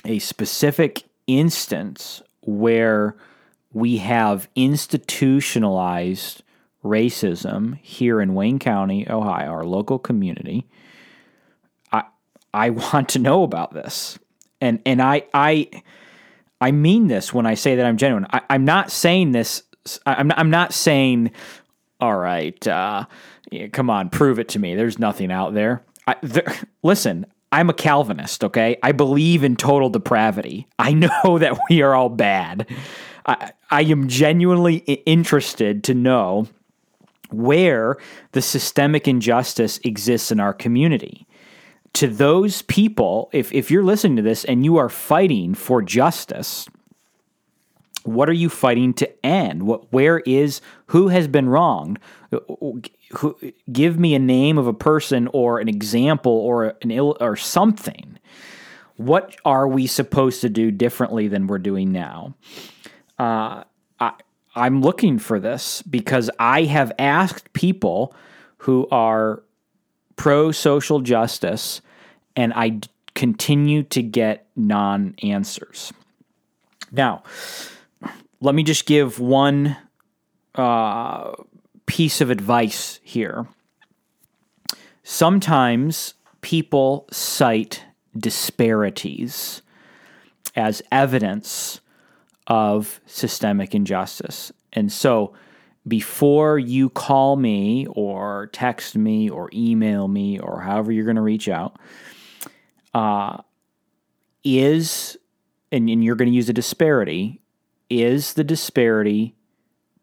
a 0.05 0.19
specific 0.19 1.03
instance 1.27 2.21
where 2.41 3.15
we 3.73 3.97
have 3.97 4.49
institutionalized 4.55 6.43
racism 6.83 7.77
here 7.77 8.21
in 8.21 8.33
Wayne 8.33 8.59
County, 8.59 9.09
Ohio, 9.09 9.49
our 9.49 9.65
local 9.65 9.99
community, 9.99 10.65
I 11.91 12.03
I 12.53 12.69
want 12.93 13.09
to 13.09 13.19
know 13.19 13.43
about 13.43 13.73
this. 13.73 14.17
And 14.61 14.81
and 14.85 15.01
I 15.01 15.23
I 15.33 15.69
I 16.59 16.71
mean 16.71 17.07
this 17.07 17.33
when 17.33 17.45
I 17.45 17.53
say 17.53 17.75
that 17.75 17.85
I'm 17.85 17.97
genuine. 17.97 18.27
I, 18.31 18.41
am 18.49 18.65
not 18.65 18.91
saying 18.91 19.31
this. 19.31 19.63
I'm 20.05 20.31
I'm 20.31 20.49
not 20.49 20.73
saying, 20.73 21.31
all 21.99 22.17
right, 22.17 22.67
uh, 22.67 23.05
come 23.71 23.89
on, 23.89 24.09
prove 24.09 24.39
it 24.39 24.49
to 24.49 24.59
me. 24.59 24.75
There's 24.75 24.99
nothing 24.99 25.31
out 25.31 25.53
there. 25.53 25.83
Listen, 26.83 27.25
I'm 27.51 27.69
a 27.69 27.73
Calvinist, 27.73 28.43
okay? 28.43 28.77
I 28.83 28.91
believe 28.91 29.43
in 29.43 29.55
total 29.55 29.89
depravity. 29.89 30.67
I 30.77 30.93
know 30.93 31.37
that 31.39 31.57
we 31.69 31.81
are 31.81 31.95
all 31.95 32.09
bad. 32.09 32.67
I, 33.25 33.51
I 33.69 33.81
am 33.83 34.07
genuinely 34.07 34.77
interested 34.77 35.83
to 35.85 35.93
know 35.93 36.47
where 37.31 37.97
the 38.31 38.41
systemic 38.41 39.07
injustice 39.07 39.79
exists 39.83 40.31
in 40.31 40.39
our 40.39 40.53
community. 40.53 41.27
To 41.93 42.07
those 42.07 42.61
people, 42.63 43.29
if, 43.33 43.51
if 43.51 43.69
you're 43.69 43.83
listening 43.83 44.15
to 44.17 44.21
this 44.21 44.45
and 44.45 44.63
you 44.63 44.77
are 44.77 44.89
fighting 44.89 45.53
for 45.53 45.81
justice, 45.81 46.67
what 48.03 48.29
are 48.29 48.33
you 48.33 48.49
fighting 48.49 48.93
to 48.95 49.25
end? 49.25 49.63
What, 49.63 49.91
where 49.91 50.19
is 50.19 50.61
who 50.87 51.09
has 51.09 51.27
been 51.27 51.49
wronged? 51.49 51.99
Who, 53.17 53.37
give 53.71 53.97
me 53.97 54.13
a 54.13 54.19
name 54.19 54.57
of 54.57 54.67
a 54.67 54.73
person 54.73 55.27
or 55.33 55.59
an 55.59 55.67
example 55.67 56.31
or 56.31 56.75
an 56.81 56.91
Ill, 56.91 57.17
or 57.19 57.35
something. 57.35 58.19
What 58.97 59.35
are 59.45 59.67
we 59.67 59.87
supposed 59.87 60.41
to 60.41 60.49
do 60.49 60.71
differently 60.71 61.27
than 61.27 61.47
we're 61.47 61.57
doing 61.57 61.91
now? 61.91 62.35
Uh, 63.17 63.63
I, 63.99 64.11
I'm 64.55 64.81
looking 64.81 65.19
for 65.19 65.39
this 65.39 65.81
because 65.83 66.29
I 66.37 66.63
have 66.63 66.91
asked 66.99 67.53
people 67.53 68.13
who 68.57 68.87
are 68.91 69.41
pro 70.15 70.51
social 70.51 70.99
justice, 70.99 71.81
and 72.35 72.53
I 72.53 72.69
d- 72.69 72.89
continue 73.15 73.83
to 73.83 74.03
get 74.03 74.47
non 74.55 75.15
answers. 75.23 75.93
Now, 76.91 77.23
let 78.41 78.53
me 78.53 78.63
just 78.63 78.85
give 78.85 79.19
one 79.19 79.77
uh, 80.55 81.31
piece 81.89 82.21
of 82.21 82.29
advice 82.29 82.99
here. 83.01 83.47
Sometimes 85.01 86.13
people 86.41 87.07
cite 87.11 87.83
disparities 88.15 89.63
as 90.55 90.83
evidence 90.91 91.81
of 92.45 93.01
systemic 93.07 93.73
injustice. 93.73 94.51
And 94.71 94.91
so 94.91 95.33
before 95.87 96.59
you 96.59 96.91
call 96.91 97.37
me 97.37 97.87
or 97.87 98.51
text 98.53 98.95
me 98.95 99.27
or 99.27 99.49
email 99.51 100.07
me 100.07 100.37
or 100.37 100.61
however 100.61 100.91
you're 100.91 101.05
going 101.05 101.15
to 101.15 101.23
reach 101.23 101.49
out, 101.49 101.79
uh, 102.93 103.37
is, 104.43 105.17
and, 105.71 105.89
and 105.89 106.03
you're 106.03 106.15
going 106.15 106.29
to 106.29 106.35
use 106.35 106.49
a 106.49 106.53
disparity, 106.53 107.41
is 107.89 108.33
the 108.33 108.43
disparity 108.43 109.35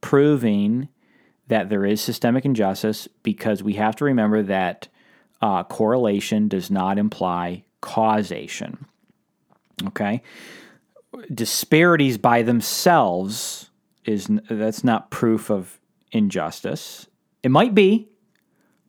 proving 0.01 0.89
that 1.49 1.69
there 1.69 1.85
is 1.85 2.01
systemic 2.01 2.45
injustice 2.45 3.09
because 3.23 3.63
we 3.63 3.75
have 3.75 3.97
to 3.97 4.05
remember 4.05 4.43
that 4.43 4.89
uh, 5.41 5.63
correlation 5.65 6.49
does 6.49 6.71
not 6.71 6.99
imply 6.99 7.65
causation. 7.81 8.87
Okay? 9.87 10.23
Disparities 11.33 12.19
by 12.19 12.43
themselves 12.43 13.71
is 14.05 14.29
that's 14.51 14.85
not 14.85 15.11
proof 15.11 15.51
of 15.51 15.79
injustice. 16.13 17.07
It 17.43 17.51
might 17.51 17.75
be, 17.75 18.09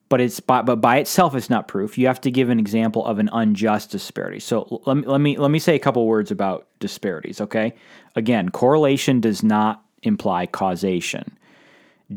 but 0.09 0.21
it's 0.21 0.39
by, 0.39 0.61
but 0.61 0.77
by 0.77 0.97
itself 0.97 1.35
it's 1.35 1.49
not 1.49 1.67
proof. 1.67 1.97
You 1.97 2.07
have 2.07 2.21
to 2.21 2.31
give 2.31 2.49
an 2.49 2.59
example 2.59 3.05
of 3.05 3.19
an 3.19 3.29
unjust 3.31 3.91
disparity. 3.91 4.39
So 4.39 4.81
let 4.85 4.97
me 4.97 5.03
let 5.05 5.21
me 5.21 5.37
let 5.37 5.51
me 5.51 5.59
say 5.59 5.75
a 5.75 5.79
couple 5.79 6.05
words 6.05 6.31
about 6.31 6.67
disparities, 6.79 7.41
okay? 7.41 7.73
Again, 8.15 8.49
correlation 8.49 9.19
does 9.19 9.43
not 9.43 9.83
imply 10.03 10.45
causation. 10.45 11.37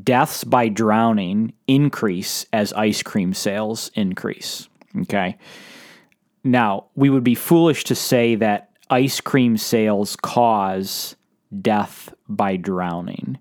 Deaths 0.05 0.45
by 0.45 0.69
drowning 0.69 1.53
increase 1.67 2.47
as 2.53 2.73
ice 2.75 3.03
cream 3.03 3.35
sales 3.35 3.91
increase, 3.95 4.69
okay? 5.03 5.37
Now, 6.45 6.87
we 6.95 7.11
would 7.11 7.25
be 7.25 7.35
foolish 7.35 7.85
to 7.85 7.95
say 7.95 8.37
that 8.37 8.71
ice 8.89 9.21
cream 9.21 9.57
sales 9.57 10.17
cause 10.17 11.17
death 11.61 12.15
by 12.29 12.57
drowning. 12.57 13.39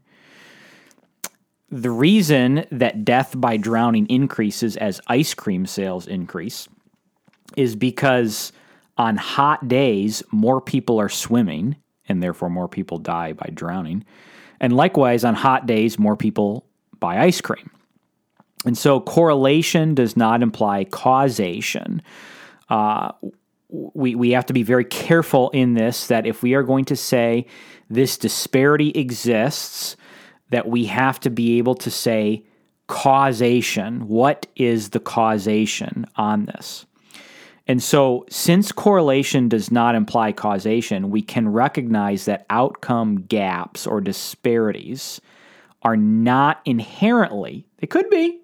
The 1.70 1.92
reason 1.92 2.66
that 2.72 3.06
death 3.06 3.40
by 3.40 3.58
drowning 3.58 4.08
increases 4.08 4.76
as 4.76 5.00
ice 5.08 5.36
cream 5.36 5.68
sales 5.68 6.08
increase 6.08 6.68
is 7.56 7.76
because 7.76 8.52
on 8.98 9.18
hot 9.18 9.68
days, 9.68 10.24
more 10.32 10.60
people 10.60 11.00
are 11.00 11.10
swimming, 11.10 11.76
and 12.08 12.22
therefore 12.24 12.50
more 12.50 12.68
people 12.68 12.98
die 12.98 13.34
by 13.34 13.50
drowning. 13.54 14.04
And 14.60 14.76
likewise, 14.76 15.24
on 15.24 15.36
hot 15.36 15.66
days, 15.66 15.98
more 15.98 16.16
people 16.16 16.66
buy 17.00 17.20
ice 17.20 17.42
cream. 17.42 17.72
And 18.66 18.78
so 18.78 19.00
correlation 19.00 19.96
does 19.96 20.18
not 20.18 20.44
imply 20.44 20.84
causation. 20.84 22.02
Uh, 22.70 23.12
we, 23.70 24.16
we 24.16 24.32
have 24.32 24.46
to 24.48 24.54
be 24.54 24.64
very 24.64 24.84
careful 24.84 25.50
in 25.52 25.76
this 25.76 26.08
that 26.08 26.26
if 26.26 26.44
we 26.44 26.56
are 26.56 26.64
going 26.64 26.86
to 26.86 26.96
say 26.96 27.46
this 27.90 28.18
disparity 28.18 28.90
exists, 28.90 29.96
that 30.50 30.68
we 30.68 30.86
have 30.86 31.20
to 31.22 31.30
be 31.30 31.58
able 31.58 31.76
to 31.76 31.92
say 31.92 32.44
causation. 32.88 34.08
What 34.08 34.48
is 34.56 34.90
the 34.90 35.00
causation 35.00 36.06
on 36.16 36.46
this? 36.46 36.86
And 37.70 37.84
so, 37.84 38.26
since 38.32 38.72
correlation 38.72 39.48
does 39.48 39.72
not 39.72 39.94
imply 39.94 40.32
causation, 40.32 41.12
we 41.12 41.22
can 41.22 41.48
recognize 41.48 42.26
that 42.26 42.48
outcome 42.50 43.22
gaps 43.22 43.86
or 43.86 44.02
disparities 44.02 45.22
are 45.84 45.96
not 45.96 46.62
inherently, 46.66 47.68
they 47.78 47.86
could 47.86 48.10
be, 48.10 48.42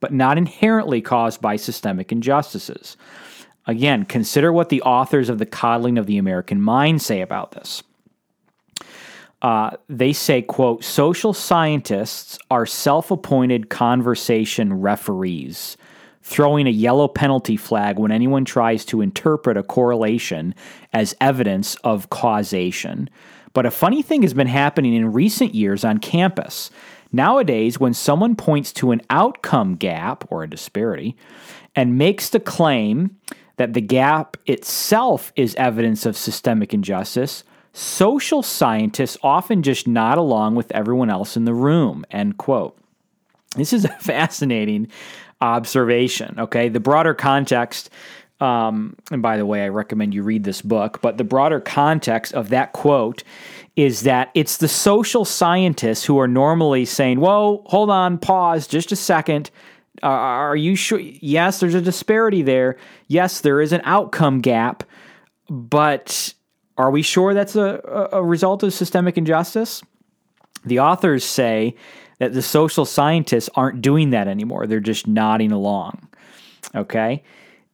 but 0.00 0.12
not 0.12 0.38
inherently 0.38 1.00
caused 1.00 1.40
by 1.40 1.54
systemic 1.54 2.10
injustices. 2.10 2.96
Again, 3.68 4.04
consider 4.06 4.52
what 4.52 4.70
the 4.70 4.82
authors 4.82 5.28
of 5.28 5.38
The 5.38 5.46
Coddling 5.46 5.96
of 5.96 6.06
the 6.06 6.18
American 6.18 6.60
Mind 6.60 7.00
say 7.00 7.20
about 7.20 7.52
this. 7.52 7.80
Uh, 9.40 9.70
they 9.88 10.12
say, 10.12 10.42
quote, 10.42 10.82
social 10.82 11.32
scientists 11.32 12.40
are 12.50 12.66
self 12.66 13.12
appointed 13.12 13.70
conversation 13.70 14.74
referees, 14.74 15.76
throwing 16.24 16.66
a 16.66 16.70
yellow 16.70 17.06
penalty 17.06 17.56
flag 17.56 17.98
when 17.98 18.10
anyone 18.10 18.46
tries 18.46 18.84
to 18.86 19.02
interpret 19.02 19.58
a 19.58 19.62
correlation 19.62 20.54
as 20.92 21.14
evidence 21.20 21.74
of 21.84 22.08
causation. 22.08 23.08
But 23.52 23.66
a 23.66 23.70
funny 23.70 24.00
thing 24.02 24.22
has 24.22 24.32
been 24.32 24.46
happening 24.46 24.94
in 24.94 25.12
recent 25.12 25.54
years 25.54 25.84
on 25.84 25.98
campus. 25.98 26.70
Nowadays, 27.12 27.78
when 27.78 27.92
someone 27.92 28.34
points 28.34 28.72
to 28.72 28.90
an 28.90 29.02
outcome 29.10 29.76
gap 29.76 30.24
or 30.30 30.42
a 30.42 30.50
disparity 30.50 31.14
and 31.76 31.98
makes 31.98 32.30
the 32.30 32.40
claim 32.40 33.16
that 33.56 33.74
the 33.74 33.82
gap 33.82 34.38
itself 34.46 35.30
is 35.36 35.54
evidence 35.56 36.06
of 36.06 36.16
systemic 36.16 36.72
injustice, 36.72 37.44
social 37.74 38.42
scientists 38.42 39.18
often 39.22 39.62
just 39.62 39.86
nod 39.86 40.16
along 40.16 40.54
with 40.54 40.72
everyone 40.72 41.10
else 41.10 41.36
in 41.36 41.44
the 41.44 41.54
room. 41.54 42.04
End 42.10 42.38
quote. 42.38 42.76
This 43.56 43.72
is 43.72 43.84
a 43.84 43.88
fascinating 44.00 44.88
observation. 45.40 46.34
Okay, 46.38 46.68
the 46.68 46.80
broader 46.80 47.14
context. 47.14 47.90
Um, 48.40 48.96
and 49.10 49.22
by 49.22 49.36
the 49.36 49.46
way, 49.46 49.64
I 49.64 49.68
recommend 49.68 50.12
you 50.12 50.22
read 50.22 50.44
this 50.44 50.60
book. 50.60 51.00
But 51.00 51.18
the 51.18 51.24
broader 51.24 51.60
context 51.60 52.34
of 52.34 52.48
that 52.50 52.72
quote 52.72 53.22
is 53.76 54.02
that 54.02 54.30
it's 54.34 54.58
the 54.58 54.68
social 54.68 55.24
scientists 55.24 56.04
who 56.04 56.18
are 56.18 56.28
normally 56.28 56.84
saying, 56.84 57.20
"Whoa, 57.20 57.62
hold 57.66 57.90
on, 57.90 58.18
pause, 58.18 58.66
just 58.66 58.92
a 58.92 58.96
second. 58.96 59.50
Uh, 60.02 60.06
are 60.08 60.56
you 60.56 60.76
sure? 60.76 60.98
Yes, 60.98 61.60
there's 61.60 61.74
a 61.74 61.80
disparity 61.80 62.42
there. 62.42 62.76
Yes, 63.06 63.40
there 63.40 63.60
is 63.60 63.72
an 63.72 63.80
outcome 63.84 64.40
gap, 64.40 64.82
but 65.48 66.34
are 66.76 66.90
we 66.90 67.02
sure 67.02 67.34
that's 67.34 67.56
a, 67.56 68.08
a 68.12 68.22
result 68.22 68.62
of 68.62 68.74
systemic 68.74 69.16
injustice? 69.16 69.82
The 70.64 70.80
authors 70.80 71.24
say 71.24 71.76
that 72.24 72.32
the 72.32 72.40
social 72.40 72.86
scientists 72.86 73.50
aren't 73.54 73.82
doing 73.82 74.10
that 74.10 74.28
anymore. 74.28 74.66
They're 74.66 74.80
just 74.80 75.06
nodding 75.06 75.52
along. 75.52 76.08
Okay. 76.74 77.22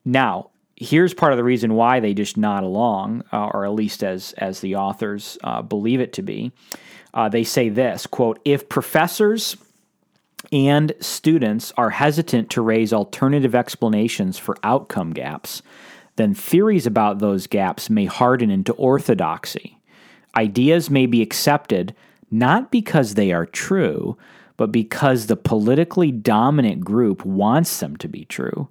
Now, 0.04 0.50
here's 0.74 1.14
part 1.14 1.32
of 1.32 1.36
the 1.36 1.44
reason 1.44 1.74
why 1.74 2.00
they 2.00 2.14
just 2.14 2.36
nod 2.36 2.64
along, 2.64 3.22
uh, 3.32 3.46
or 3.54 3.64
at 3.64 3.74
least 3.74 4.02
as 4.02 4.32
as 4.38 4.58
the 4.60 4.74
authors 4.74 5.38
uh, 5.44 5.62
believe 5.62 6.00
it 6.00 6.12
to 6.14 6.22
be. 6.22 6.50
Uh, 7.14 7.28
they 7.28 7.44
say 7.44 7.68
this 7.68 8.08
quote: 8.08 8.40
If 8.44 8.68
professors 8.68 9.56
and 10.50 10.92
students 10.98 11.72
are 11.76 11.90
hesitant 11.90 12.50
to 12.50 12.60
raise 12.60 12.92
alternative 12.92 13.54
explanations 13.54 14.36
for 14.36 14.56
outcome 14.64 15.12
gaps, 15.12 15.62
then 16.16 16.34
theories 16.34 16.86
about 16.86 17.20
those 17.20 17.46
gaps 17.46 17.88
may 17.88 18.06
harden 18.06 18.50
into 18.50 18.72
orthodoxy. 18.72 19.78
Ideas 20.36 20.90
may 20.90 21.06
be 21.06 21.22
accepted 21.22 21.94
not 22.30 22.70
because 22.70 23.14
they 23.14 23.32
are 23.32 23.46
true, 23.46 24.16
but 24.60 24.70
because 24.70 25.26
the 25.26 25.38
politically 25.38 26.12
dominant 26.12 26.84
group 26.84 27.24
wants 27.24 27.80
them 27.80 27.96
to 27.96 28.06
be 28.06 28.26
true 28.26 28.68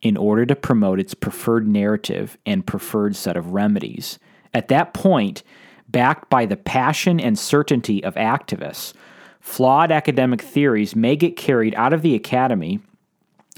in 0.00 0.16
order 0.16 0.46
to 0.46 0.56
promote 0.56 0.98
its 0.98 1.12
preferred 1.12 1.68
narrative 1.68 2.38
and 2.46 2.66
preferred 2.66 3.14
set 3.14 3.36
of 3.36 3.52
remedies. 3.52 4.18
At 4.54 4.68
that 4.68 4.94
point, 4.94 5.42
backed 5.88 6.30
by 6.30 6.46
the 6.46 6.56
passion 6.56 7.20
and 7.20 7.38
certainty 7.38 8.02
of 8.02 8.14
activists, 8.14 8.94
Flawed 9.40 9.92
academic 9.92 10.40
theories 10.40 10.96
may 10.96 11.16
get 11.16 11.36
carried 11.36 11.74
out 11.74 11.92
of 11.92 12.00
the 12.00 12.14
academy 12.14 12.80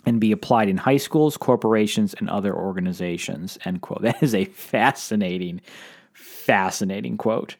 and 0.04 0.20
be 0.20 0.32
applied 0.32 0.68
in 0.68 0.78
high 0.78 0.96
schools, 0.96 1.36
corporations, 1.36 2.12
and 2.18 2.28
other 2.28 2.56
organizations. 2.56 3.56
End 3.64 3.82
quote. 3.82 4.02
That 4.02 4.20
is 4.20 4.34
a 4.34 4.46
fascinating, 4.46 5.60
fascinating 6.12 7.18
quote. 7.18 7.54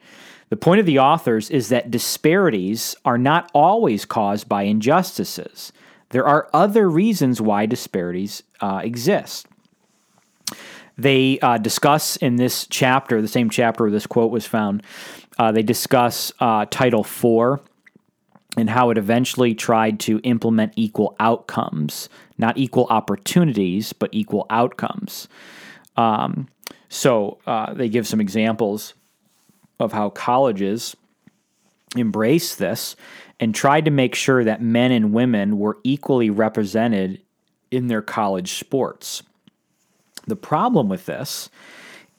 The 0.51 0.57
point 0.57 0.81
of 0.81 0.87
the 0.87 0.99
authors 0.99 1.51
is 1.51 1.69
that 1.69 1.91
disparities 1.91 2.97
are 3.05 3.19
not 3.19 3.51
always 3.53 4.05
caused 4.05 4.49
by 4.49 4.63
injustices. 4.63 5.73
There 6.11 6.27
are 6.27 6.49
other 6.55 6.89
reasons 6.89 7.41
why 7.41 7.67
disparities 7.67 8.43
uh, 8.61 8.81
exist. 8.83 9.47
They 10.97 11.39
uh, 11.41 11.59
discuss 11.59 12.17
in 12.17 12.37
this 12.37 12.67
chapter, 12.67 13.21
the 13.21 13.29
same 13.29 13.51
chapter 13.51 13.85
where 13.85 13.91
this 13.91 14.07
quote 14.07 14.33
was 14.33 14.47
found, 14.47 14.83
uh, 15.39 15.53
they 15.53 15.63
discuss 15.63 16.33
uh, 16.41 16.67
Title 16.71 17.03
IV 17.03 17.61
and 18.57 18.69
how 18.71 18.91
it 18.91 18.99
eventually 18.99 19.55
tried 19.55 20.01
to 20.01 20.19
implement 20.25 20.73
equal 20.75 21.15
outcomes, 21.21 22.09
not 22.39 22.59
equal 22.59 22.87
opportunities, 22.91 23.93
but 23.93 24.09
equal 24.13 24.47
outcomes. 24.51 25.29
Um, 25.97 26.49
so 26.89 27.39
uh, 27.47 27.75
they 27.75 27.89
give 27.89 28.07
some 28.07 28.21
examples 28.21 28.95
of 29.79 29.93
how 29.93 30.11
colleges 30.11 30.97
embrace 31.97 32.55
this 32.55 32.97
and 33.41 33.55
tried 33.55 33.85
to 33.85 33.91
make 33.91 34.15
sure 34.15 34.45
that 34.45 34.61
men 34.63 34.91
and 34.93 35.13
women 35.13 35.59
were 35.59 35.79
equally 35.85 36.31
represented 36.31 37.21
in 37.71 37.87
their 37.87 38.03
college 38.03 38.55
sports. 38.55 39.23
The 40.27 40.37
problem 40.37 40.89
with 40.89 41.07
this 41.07 41.49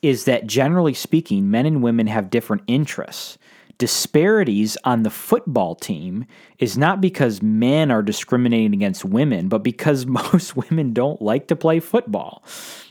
is 0.01 0.25
that 0.25 0.47
generally 0.47 0.93
speaking, 0.93 1.51
men 1.51 1.65
and 1.65 1.83
women 1.83 2.07
have 2.07 2.29
different 2.29 2.63
interests 2.67 3.37
disparities 3.79 4.77
on 4.83 5.03
the 5.03 5.09
football 5.09 5.73
team 5.73 6.25
is 6.59 6.77
not 6.77 7.01
because 7.01 7.41
men 7.41 7.89
are 7.89 8.03
discriminating 8.03 8.73
against 8.73 9.03
women, 9.03 9.47
but 9.47 9.63
because 9.63 10.05
most 10.05 10.55
women 10.55 10.93
don't 10.93 11.19
like 11.21 11.47
to 11.47 11.55
play 11.55 11.79
football. 11.79 12.43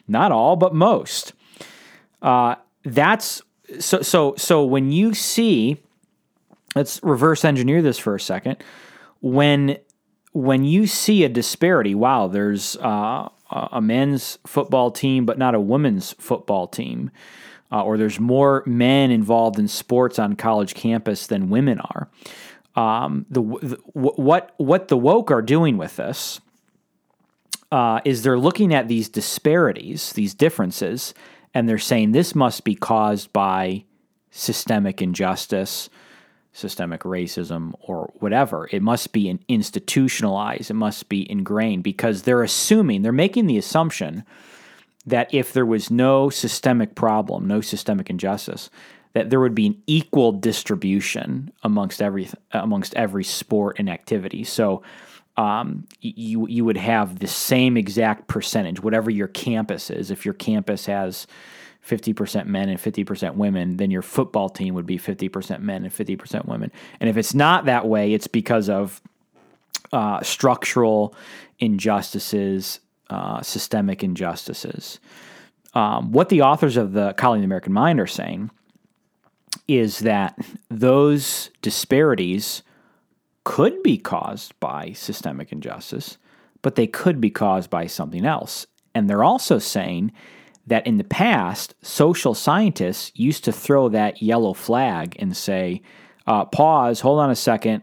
Not 0.08 0.32
all, 0.32 0.56
but 0.56 0.74
most. 0.74 1.34
Uh, 2.20 2.56
that's 2.82 3.42
so. 3.78 4.02
So 4.02 4.34
so 4.36 4.64
when 4.64 4.92
you 4.92 5.14
see, 5.14 5.78
let's 6.74 7.00
reverse 7.02 7.44
engineer 7.44 7.82
this 7.82 7.98
for 7.98 8.14
a 8.14 8.20
second. 8.20 8.62
When 9.20 9.78
when 10.32 10.64
you 10.64 10.86
see 10.86 11.24
a 11.24 11.28
disparity, 11.28 11.94
wow, 11.94 12.28
there's 12.28 12.76
uh, 12.76 13.28
a 13.50 13.80
men's 13.80 14.38
football 14.46 14.90
team, 14.90 15.26
but 15.26 15.38
not 15.38 15.54
a 15.54 15.60
women's 15.60 16.12
football 16.18 16.66
team 16.66 17.10
uh, 17.70 17.82
or 17.82 17.98
there's 17.98 18.18
more 18.18 18.62
men 18.66 19.10
involved 19.10 19.58
in 19.58 19.68
sports 19.68 20.18
on 20.18 20.36
college 20.36 20.74
campus 20.74 21.26
than 21.26 21.50
women 21.50 21.80
are. 21.80 22.08
Um, 22.74 23.26
the, 23.28 23.42
the, 23.42 23.76
what 23.94 24.54
what 24.56 24.88
the 24.88 24.96
woke 24.96 25.30
are 25.30 25.42
doing 25.42 25.76
with 25.76 25.96
this 25.96 26.40
uh, 27.72 28.00
is 28.04 28.22
they're 28.22 28.38
looking 28.38 28.72
at 28.72 28.88
these 28.88 29.08
disparities, 29.08 30.12
these 30.12 30.32
differences, 30.32 31.12
and 31.54 31.68
they're 31.68 31.78
saying 31.78 32.12
this 32.12 32.34
must 32.34 32.64
be 32.64 32.74
caused 32.74 33.32
by 33.32 33.84
systemic 34.30 35.00
injustice, 35.02 35.88
systemic 36.52 37.02
racism, 37.02 37.72
or 37.80 38.12
whatever. 38.18 38.68
It 38.70 38.82
must 38.82 39.12
be 39.12 39.38
institutionalized. 39.48 40.70
It 40.70 40.74
must 40.74 41.08
be 41.08 41.30
ingrained 41.30 41.82
because 41.82 42.22
they're 42.22 42.42
assuming 42.42 43.02
they're 43.02 43.12
making 43.12 43.46
the 43.46 43.58
assumption 43.58 44.24
that 45.06 45.32
if 45.32 45.52
there 45.52 45.66
was 45.66 45.90
no 45.90 46.28
systemic 46.28 46.94
problem, 46.94 47.46
no 47.46 47.60
systemic 47.60 48.10
injustice, 48.10 48.68
that 49.14 49.30
there 49.30 49.40
would 49.40 49.54
be 49.54 49.66
an 49.66 49.82
equal 49.86 50.32
distribution 50.32 51.50
amongst 51.62 52.02
every 52.02 52.28
amongst 52.52 52.94
every 52.94 53.24
sport 53.24 53.76
and 53.78 53.88
activity. 53.88 54.44
So 54.44 54.82
um, 55.38 55.86
you 56.00 56.46
you 56.48 56.64
would 56.64 56.76
have 56.76 57.20
the 57.20 57.28
same 57.28 57.76
exact 57.76 58.26
percentage, 58.26 58.82
whatever 58.82 59.10
your 59.10 59.28
campus 59.28 59.88
is. 59.88 60.10
If 60.10 60.24
your 60.24 60.34
campus 60.34 60.86
has 60.86 61.26
50% 61.86 62.46
men 62.46 62.68
and 62.68 62.78
50% 62.78 63.36
women, 63.36 63.76
then 63.78 63.90
your 63.90 64.02
football 64.02 64.50
team 64.50 64.74
would 64.74 64.84
be 64.84 64.98
50% 64.98 65.60
men 65.60 65.84
and 65.84 65.94
50% 65.94 66.44
women. 66.44 66.70
And 67.00 67.08
if 67.08 67.16
it's 67.16 67.32
not 67.32 67.64
that 67.64 67.86
way, 67.86 68.12
it's 68.12 68.26
because 68.26 68.68
of 68.68 69.00
uh, 69.92 70.22
structural 70.22 71.14
injustices 71.60 72.80
uh, 73.10 73.40
systemic 73.40 74.04
injustices. 74.04 75.00
Um, 75.72 76.12
what 76.12 76.28
the 76.28 76.42
authors 76.42 76.76
of 76.76 76.92
the 76.92 77.14
Coddling 77.14 77.40
the 77.40 77.46
American 77.46 77.72
Mind 77.72 78.00
are 78.00 78.06
saying 78.06 78.50
is 79.66 80.00
that 80.00 80.38
those 80.68 81.48
disparities 81.62 82.62
could 83.48 83.82
be 83.82 83.96
caused 83.96 84.52
by 84.60 84.92
systemic 84.92 85.52
injustice, 85.52 86.18
but 86.60 86.74
they 86.74 86.86
could 86.86 87.18
be 87.18 87.30
caused 87.30 87.70
by 87.70 87.86
something 87.86 88.26
else. 88.26 88.66
And 88.94 89.08
they're 89.08 89.24
also 89.24 89.58
saying 89.58 90.12
that 90.66 90.86
in 90.86 90.98
the 90.98 91.04
past, 91.04 91.74
social 91.80 92.34
scientists 92.34 93.10
used 93.14 93.44
to 93.44 93.52
throw 93.52 93.88
that 93.88 94.20
yellow 94.20 94.52
flag 94.52 95.16
and 95.18 95.34
say, 95.34 95.80
uh, 96.26 96.44
pause, 96.44 97.00
hold 97.00 97.20
on 97.20 97.30
a 97.30 97.34
second, 97.34 97.82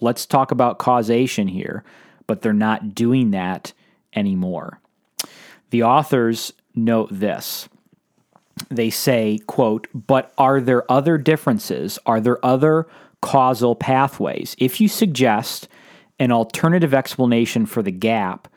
let's 0.00 0.24
talk 0.24 0.52
about 0.52 0.78
causation 0.78 1.48
here. 1.48 1.84
But 2.26 2.40
they're 2.40 2.54
not 2.54 2.94
doing 2.94 3.30
that 3.32 3.74
anymore. 4.14 4.80
The 5.68 5.82
authors 5.82 6.54
note 6.74 7.10
this. 7.12 7.68
They 8.70 8.88
say, 8.88 9.38
quote, 9.46 9.86
but 9.92 10.32
are 10.38 10.62
there 10.62 10.90
other 10.90 11.18
differences? 11.18 11.98
Are 12.06 12.22
there 12.22 12.42
other 12.42 12.86
causal 13.24 13.74
pathways? 13.74 14.54
If 14.58 14.80
you 14.80 14.88
suggest 14.88 15.68
an 16.18 16.30
alternative 16.30 16.94
explanation 16.94 17.66
for 17.66 17.82
the 17.82 17.90
gap, 17.90 18.48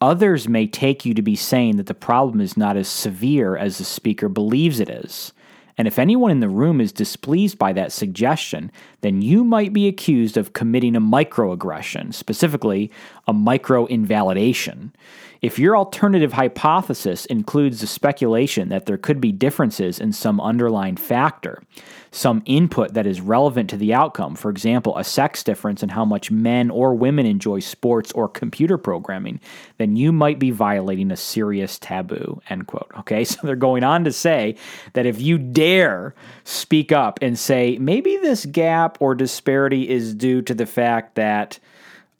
Others 0.00 0.48
may 0.48 0.68
take 0.68 1.04
you 1.04 1.12
to 1.14 1.22
be 1.22 1.34
saying 1.34 1.76
that 1.76 1.86
the 1.86 1.94
problem 1.94 2.40
is 2.40 2.56
not 2.56 2.76
as 2.76 2.86
severe 2.86 3.56
as 3.56 3.78
the 3.78 3.84
speaker 3.84 4.28
believes 4.28 4.78
it 4.78 4.88
is. 4.88 5.32
And 5.76 5.88
if 5.88 5.98
anyone 5.98 6.30
in 6.30 6.40
the 6.40 6.48
room 6.48 6.80
is 6.80 6.92
displeased 6.92 7.58
by 7.58 7.72
that 7.72 7.92
suggestion, 7.92 8.70
then 9.00 9.22
you 9.22 9.42
might 9.42 9.72
be 9.72 9.88
accused 9.88 10.36
of 10.36 10.52
committing 10.52 10.94
a 10.94 11.00
microaggression, 11.00 12.14
specifically 12.14 12.92
a 13.26 13.32
micro 13.32 13.86
invalidation. 13.86 14.92
If 15.40 15.58
your 15.58 15.76
alternative 15.76 16.32
hypothesis 16.32 17.24
includes 17.26 17.80
the 17.80 17.86
speculation 17.86 18.68
that 18.70 18.86
there 18.86 18.98
could 18.98 19.20
be 19.20 19.30
differences 19.30 20.00
in 20.00 20.12
some 20.12 20.40
underlying 20.40 20.96
factor, 20.96 21.62
some 22.10 22.42
input 22.46 22.94
that 22.94 23.06
is 23.06 23.20
relevant 23.20 23.70
to 23.70 23.76
the 23.76 23.94
outcome, 23.94 24.34
for 24.34 24.50
example, 24.50 24.96
a 24.96 25.04
sex 25.04 25.44
difference 25.44 25.82
in 25.82 25.90
how 25.90 26.04
much 26.04 26.30
men 26.30 26.70
or 26.70 26.94
women 26.94 27.26
enjoy 27.26 27.60
sports 27.60 28.10
or 28.12 28.28
computer 28.28 28.78
programming, 28.78 29.40
then 29.76 29.94
you 29.94 30.10
might 30.10 30.38
be 30.38 30.50
violating 30.50 31.10
a 31.10 31.16
serious 31.16 31.78
taboo. 31.78 32.40
End 32.48 32.66
quote. 32.66 32.90
Okay, 32.98 33.24
so 33.28 33.38
they're 33.42 33.56
going 33.56 33.84
on 33.84 34.04
to 34.04 34.12
say 34.12 34.56
that 34.94 35.06
if 35.06 35.20
you 35.20 35.38
dare 35.38 36.14
speak 36.44 36.90
up 36.90 37.18
and 37.22 37.38
say 37.38 37.78
maybe 37.78 38.16
this 38.16 38.44
gap 38.46 38.98
or 39.00 39.14
disparity 39.14 39.88
is 39.88 40.14
due 40.14 40.42
to 40.42 40.54
the 40.54 40.66
fact 40.66 41.14
that 41.14 41.58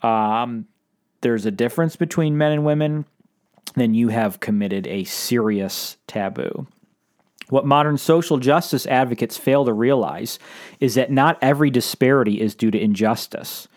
um, 0.03 0.67
there's 1.21 1.47
a 1.47 1.51
difference 1.51 1.97
between 1.97 2.39
men 2.39 2.53
and 2.53 2.65
women, 2.65 3.05
then 3.75 3.95
you 3.95 4.09
have 4.09 4.41
committed 4.41 4.87
a 4.87 5.05
serious 5.05 5.97
taboo. 6.07 6.67
What 7.49 7.67
modern 7.67 7.97
social 7.97 8.39
justice 8.39 8.87
advocates 8.87 9.37
fail 9.37 9.65
to 9.65 9.73
realize 9.73 10.39
is 10.81 10.95
that 10.95 11.11
not 11.11 11.39
every 11.41 11.71
disparity 11.71 12.41
is 12.41 12.55
due 12.55 12.71
to 12.71 12.81
injustice. 12.81 13.69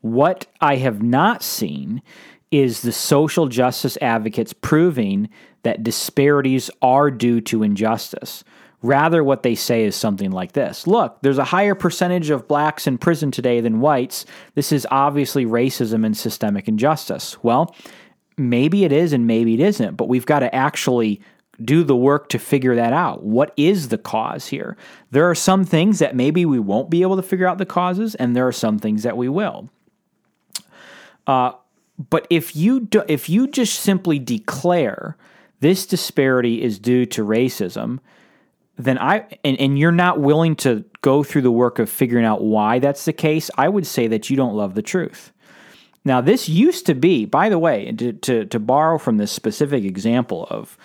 What 0.00 0.46
I 0.60 0.76
have 0.76 1.02
not 1.02 1.42
seen 1.42 2.02
is 2.50 2.82
the 2.82 2.92
social 2.92 3.48
justice 3.48 3.98
advocates 4.00 4.52
proving 4.52 5.28
that 5.64 5.82
disparities 5.82 6.70
are 6.80 7.10
due 7.10 7.40
to 7.42 7.62
injustice. 7.62 8.44
Rather, 8.84 9.24
what 9.24 9.42
they 9.42 9.54
say 9.54 9.84
is 9.84 9.96
something 9.96 10.30
like 10.30 10.52
this 10.52 10.86
Look, 10.86 11.16
there's 11.22 11.38
a 11.38 11.44
higher 11.44 11.74
percentage 11.74 12.28
of 12.28 12.46
blacks 12.46 12.86
in 12.86 12.98
prison 12.98 13.30
today 13.30 13.62
than 13.62 13.80
whites. 13.80 14.26
This 14.54 14.72
is 14.72 14.86
obviously 14.90 15.46
racism 15.46 16.04
and 16.04 16.14
systemic 16.14 16.68
injustice. 16.68 17.42
Well, 17.42 17.74
maybe 18.36 18.84
it 18.84 18.92
is 18.92 19.14
and 19.14 19.26
maybe 19.26 19.54
it 19.54 19.60
isn't, 19.60 19.96
but 19.96 20.08
we've 20.08 20.26
got 20.26 20.40
to 20.40 20.54
actually 20.54 21.22
do 21.62 21.82
the 21.82 21.96
work 21.96 22.28
to 22.28 22.38
figure 22.38 22.76
that 22.76 22.92
out. 22.92 23.22
What 23.22 23.54
is 23.56 23.88
the 23.88 23.96
cause 23.96 24.48
here? 24.48 24.76
There 25.12 25.30
are 25.30 25.34
some 25.34 25.64
things 25.64 25.98
that 26.00 26.14
maybe 26.14 26.44
we 26.44 26.58
won't 26.58 26.90
be 26.90 27.00
able 27.00 27.16
to 27.16 27.22
figure 27.22 27.46
out 27.46 27.56
the 27.56 27.64
causes, 27.64 28.14
and 28.16 28.36
there 28.36 28.46
are 28.46 28.52
some 28.52 28.78
things 28.78 29.02
that 29.04 29.16
we 29.16 29.30
will. 29.30 29.70
Uh, 31.26 31.52
but 32.10 32.26
if 32.28 32.54
you 32.54 32.80
do, 32.80 33.02
if 33.08 33.30
you 33.30 33.46
just 33.46 33.80
simply 33.80 34.18
declare 34.18 35.16
this 35.60 35.86
disparity 35.86 36.62
is 36.62 36.78
due 36.78 37.06
to 37.06 37.24
racism, 37.24 38.00
then 38.76 38.98
I 38.98 39.38
and, 39.44 39.58
and 39.60 39.78
you're 39.78 39.92
not 39.92 40.20
willing 40.20 40.56
to 40.56 40.84
go 41.00 41.22
through 41.22 41.42
the 41.42 41.50
work 41.50 41.78
of 41.78 41.88
figuring 41.88 42.24
out 42.24 42.42
why 42.42 42.78
that's 42.78 43.04
the 43.04 43.12
case, 43.12 43.50
I 43.56 43.68
would 43.68 43.86
say 43.86 44.08
that 44.08 44.30
you 44.30 44.36
don't 44.36 44.54
love 44.54 44.74
the 44.74 44.82
truth. 44.82 45.32
Now, 46.04 46.20
this 46.20 46.48
used 46.48 46.86
to 46.86 46.94
be, 46.94 47.24
by 47.24 47.48
the 47.48 47.58
way, 47.58 47.90
to, 47.92 48.12
to, 48.12 48.44
to 48.46 48.58
borrow 48.58 48.98
from 48.98 49.16
this 49.16 49.32
specific 49.32 49.84
example 49.84 50.46
of 50.50 50.76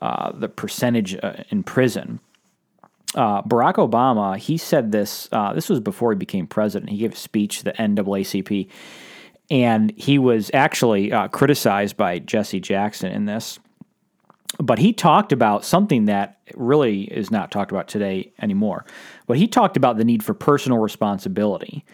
uh, 0.00 0.30
the 0.32 0.48
percentage 0.48 1.16
uh, 1.16 1.42
in 1.50 1.64
prison, 1.64 2.20
uh, 3.16 3.42
Barack 3.42 3.74
Obama, 3.74 4.36
he 4.36 4.56
said 4.56 4.92
this, 4.92 5.28
uh, 5.32 5.52
this 5.52 5.68
was 5.68 5.80
before 5.80 6.12
he 6.12 6.16
became 6.16 6.46
president. 6.46 6.90
He 6.90 6.98
gave 6.98 7.14
a 7.14 7.16
speech 7.16 7.58
to 7.58 7.64
the 7.64 7.72
NAACP, 7.72 8.68
and 9.50 9.92
he 9.96 10.18
was 10.18 10.50
actually 10.54 11.12
uh, 11.12 11.26
criticized 11.28 11.96
by 11.96 12.20
Jesse 12.20 12.60
Jackson 12.60 13.10
in 13.10 13.24
this 13.24 13.58
but 14.58 14.78
he 14.78 14.92
talked 14.92 15.32
about 15.32 15.64
something 15.64 16.06
that 16.06 16.38
really 16.54 17.02
is 17.04 17.30
not 17.30 17.50
talked 17.50 17.70
about 17.70 17.88
today 17.88 18.32
anymore. 18.40 18.84
But 19.26 19.38
he 19.38 19.46
talked 19.46 19.76
about 19.76 19.96
the 19.96 20.04
need 20.04 20.22
for 20.22 20.34
personal 20.34 20.78
responsibility. 20.78 21.84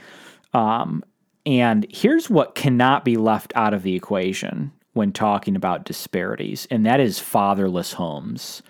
Um, 0.54 1.04
and 1.44 1.86
here's 1.90 2.30
what 2.30 2.54
cannot 2.54 3.04
be 3.04 3.16
left 3.16 3.52
out 3.54 3.74
of 3.74 3.82
the 3.82 3.94
equation 3.94 4.72
when 4.94 5.12
talking 5.12 5.56
about 5.56 5.84
disparities, 5.84 6.66
and 6.70 6.86
that 6.86 7.00
is 7.00 7.18
fatherless 7.18 7.92
homes. 7.92 8.62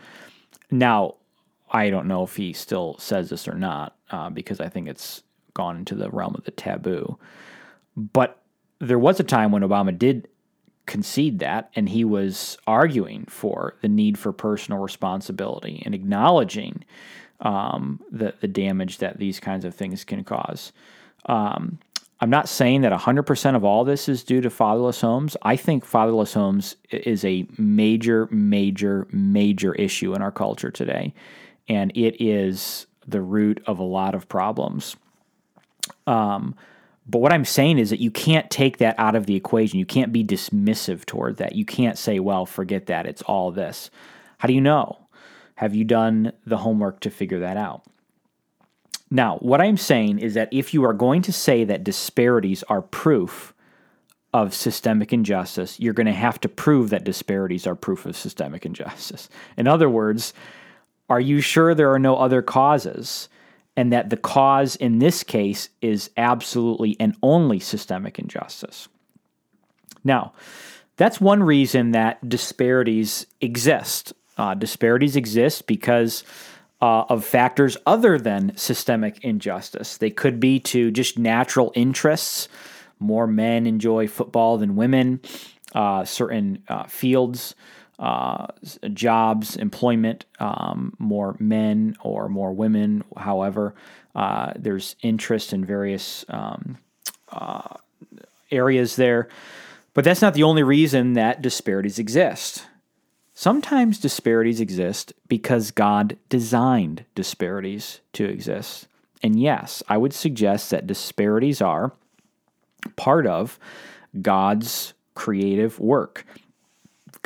Now, 0.70 1.14
I 1.70 1.88
don't 1.88 2.09
know 2.09 2.25
if 2.25 2.35
he 2.37 2.53
still 2.53 2.96
says 2.99 3.31
this 3.31 3.46
or 3.46 3.55
not, 3.55 3.96
uh, 4.11 4.31
because 4.31 4.61
I 4.61 4.68
think 4.68 4.88
it's 4.88 5.22
gone 5.55 5.77
into 5.77 5.94
the 5.94 6.11
realm 6.11 6.35
of 6.35 6.44
the 6.44 6.51
taboo. 6.51 7.18
But 7.96 8.42
there 8.81 8.99
was 8.99 9.20
a 9.20 9.25
time 9.25 9.53
when 9.53 9.62
Obama 9.62 9.96
did 9.96 10.29
concede 10.87 11.40
that, 11.40 11.70
and 11.75 11.88
he 11.88 12.05
was 12.05 12.59
arguing 12.66 13.25
for 13.27 13.75
the 13.83 13.88
need 13.88 14.18
for 14.18 14.33
personal 14.33 14.81
responsibility 14.81 15.83
and 15.85 15.94
acknowledging 15.94 16.85
um, 17.40 18.01
the 18.11 18.35
the 18.40 18.49
damage 18.49 18.99
that 18.99 19.18
these 19.18 19.40
kinds 19.40 19.64
of 19.64 19.75
things 19.75 20.05
can 20.05 20.25
cause. 20.25 20.72
Um, 21.27 21.79
I'm 22.18 22.31
not 22.31 22.49
saying 22.49 22.81
that 22.81 22.99
100% 22.99 23.57
of 23.57 23.64
all 23.64 23.85
this 23.85 24.09
is 24.09 24.25
due 24.25 24.40
to 24.40 24.49
fatherless 24.49 25.03
homes. 25.03 25.37
I 25.42 25.57
think 25.57 25.85
fatherless 25.85 26.33
homes 26.33 26.77
is 26.90 27.25
a 27.27 27.46
major, 27.59 28.27
major, 28.31 29.07
major 29.11 29.75
issue 29.75 30.14
in 30.14 30.22
our 30.22 30.33
culture 30.33 30.70
today, 30.70 31.12
and 31.68 31.92
it 31.94 32.25
is 32.25 32.87
the 33.07 33.20
root 33.20 33.62
of 33.66 33.79
a 33.79 33.85
lot 33.85 34.14
of 34.14 34.29
problems. 34.29 34.96
Um, 36.07 36.55
but 37.09 37.19
what 37.19 37.33
I'm 37.33 37.45
saying 37.45 37.79
is 37.79 37.90
that 37.90 38.01
you 38.01 38.11
can't 38.11 38.51
take 38.51 38.79
that 38.79 38.99
out 38.99 39.14
of 39.14 39.27
the 39.27 39.37
equation. 39.37 39.79
You 39.79 39.87
can't 39.87 40.12
be 40.12 40.25
dismissive 40.25 41.05
toward 41.05 41.37
that. 41.37 41.55
You 41.55 41.64
can't 41.64 41.97
say, 41.97 42.19
well, 42.19 42.47
forget 42.47 42.87
that. 42.87 43.07
It's 43.07 43.23
all 43.23 43.53
this. 43.53 43.90
How 44.38 44.49
do 44.49 44.55
you 44.55 44.61
know? 44.61 44.99
Have 45.57 45.75
you 45.75 45.85
done 45.85 46.33
the 46.45 46.59
homework 46.59 47.01
to 47.01 47.11
figure 47.11 47.40
that 47.40 47.57
out? 47.57 47.85
Now, 49.11 49.37
what 49.38 49.61
I'm 49.61 49.77
saying 49.77 50.19
is 50.19 50.35
that 50.35 50.49
if 50.51 50.75
you 50.75 50.85
are 50.85 50.92
going 50.92 51.23
to 51.23 51.33
say 51.33 51.62
that 51.64 51.85
disparities 51.85 52.64
are 52.64 52.83
proof 52.83 53.55
of 54.35 54.53
systemic 54.53 55.12
injustice, 55.12 55.79
you're 55.79 55.95
going 55.95 56.07
to 56.07 56.12
have 56.12 56.40
to 56.40 56.49
prove 56.49 56.90
that 56.90 57.05
disparities 57.05 57.66
are 57.66 57.77
proof 57.77 58.05
of 58.05 58.16
systemic 58.16 58.66
injustice. 58.66 59.29
In 59.57 59.69
other 59.69 59.88
words, 59.88 60.35
are 61.09 61.21
you 61.21 61.40
sure 61.40 61.73
there 61.73 61.92
are 61.92 62.01
no 62.01 62.16
other 62.16 62.42
causes? 62.42 63.29
And 63.76 63.92
that 63.92 64.10
the 64.10 64.16
cause 64.16 64.76
in 64.76 64.98
this 64.98 65.22
case 65.22 65.68
is 65.82 66.10
absolutely 66.16 66.96
and 66.98 67.14
only 67.22 67.60
systemic 67.60 68.18
injustice. 68.18 68.88
Now, 70.02 70.32
that's 70.96 71.20
one 71.20 71.42
reason 71.42 71.90
that 71.90 72.26
disparities 72.26 73.27
exist. 73.40 74.12
Uh, 74.38 74.54
disparities 74.54 75.16
exist 75.16 75.66
because 75.66 76.24
uh, 76.81 77.04
of 77.08 77.24
factors 77.24 77.77
other 77.87 78.18
than 78.18 78.56
systemic 78.56 79.22
injustice. 79.24 79.96
They 79.96 80.10
could 80.10 80.40
be 80.40 80.60
to 80.60 80.90
just 80.90 81.18
natural 81.18 81.72
interests. 81.74 82.48
More 82.98 83.27
men 83.27 83.66
enjoy 83.66 84.08
football 84.08 84.58
than 84.58 84.77
women. 84.77 85.20
Uh, 85.74 86.04
certain 86.04 86.62
uh, 86.68 86.85
fields 86.85 87.54
uh, 87.99 88.47
jobs, 88.92 89.57
employment, 89.57 90.27
um, 90.38 90.94
more 90.99 91.37
men 91.38 91.97
or 92.03 92.29
more 92.29 92.53
women. 92.53 93.05
However, 93.17 93.75
uh, 94.15 94.53
there's 94.57 94.97
interest 95.03 95.53
in 95.53 95.65
various 95.65 96.25
um, 96.29 96.79
uh, 97.31 97.75
areas 98.51 98.97
there. 98.97 99.29
But 99.94 100.05
that's 100.05 100.23
not 100.23 100.35
the 100.35 100.42
only 100.42 100.63
reason 100.63 101.15
that 101.15 101.40
disparities 101.40 101.99
exist. 101.99 102.67
Sometimes 103.33 103.99
disparities 103.99 104.61
exist 104.61 105.13
because 105.29 105.71
God 105.71 106.17
designed 106.29 107.05
disparities 107.15 108.01
to 108.13 108.25
exist. 108.25 108.88
And 109.23 109.40
yes, 109.40 109.83
I 109.88 109.97
would 109.97 110.13
suggest 110.13 110.71
that 110.71 110.87
disparities 110.87 111.61
are 111.61 111.92
part 112.97 113.27
of 113.27 113.59
God's 114.21 114.94
creative 115.15 115.79
work. 115.81 116.27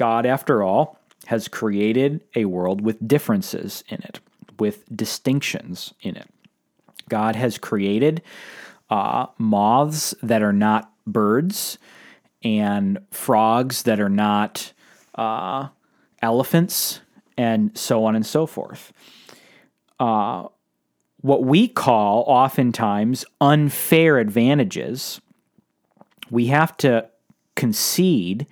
God, 0.01 0.24
after 0.24 0.62
all, 0.62 0.98
has 1.26 1.46
created 1.46 2.22
a 2.34 2.46
world 2.46 2.80
with 2.80 3.07
differences 3.07 3.84
in 3.90 3.98
it, 4.03 4.18
with 4.59 4.82
distinctions 4.96 5.92
in 6.01 6.16
it. 6.16 6.26
God 7.11 7.36
has 7.36 7.59
created 7.59 8.22
uh, 8.88 9.26
moths 9.36 10.14
that 10.22 10.42
are 10.42 10.55
not 10.55 10.90
birds 11.07 11.76
and 12.42 12.98
frogs 13.11 13.82
that 13.82 14.01
are 14.01 14.09
not 14.09 14.72
uh, 15.16 15.68
elephants, 16.22 17.03
and 17.36 17.76
so 17.76 18.07
on 18.07 18.16
and 18.16 18.24
so 18.24 18.46
forth. 18.46 18.94
Uh, 19.98 20.48
what 21.20 21.44
we 21.44 21.68
call 21.68 22.24
oftentimes 22.26 23.26
unfair 23.38 24.16
advantages, 24.16 25.20
we 26.30 26.46
have 26.46 26.74
to 26.78 27.07
concede 27.55 28.46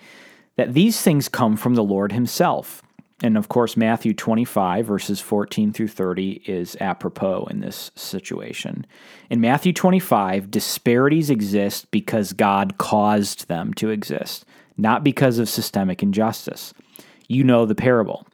that 0.58 0.74
these 0.74 1.00
things 1.00 1.28
come 1.28 1.56
from 1.56 1.76
the 1.76 1.84
Lord 1.84 2.10
Himself. 2.10 2.82
And 3.22 3.38
of 3.38 3.48
course, 3.48 3.76
Matthew 3.76 4.12
25, 4.12 4.86
verses 4.86 5.20
14 5.20 5.72
through 5.72 5.86
30, 5.86 6.42
is 6.46 6.76
apropos 6.80 7.46
in 7.48 7.60
this 7.60 7.92
situation. 7.94 8.84
In 9.30 9.40
Matthew 9.40 9.72
25, 9.72 10.50
disparities 10.50 11.30
exist 11.30 11.88
because 11.92 12.32
God 12.32 12.76
caused 12.76 13.46
them 13.46 13.72
to 13.74 13.90
exist, 13.90 14.44
not 14.76 15.04
because 15.04 15.38
of 15.38 15.48
systemic 15.48 16.02
injustice. 16.02 16.74
You 17.28 17.44
know 17.44 17.64
the 17.64 17.76
parable. 17.76 18.26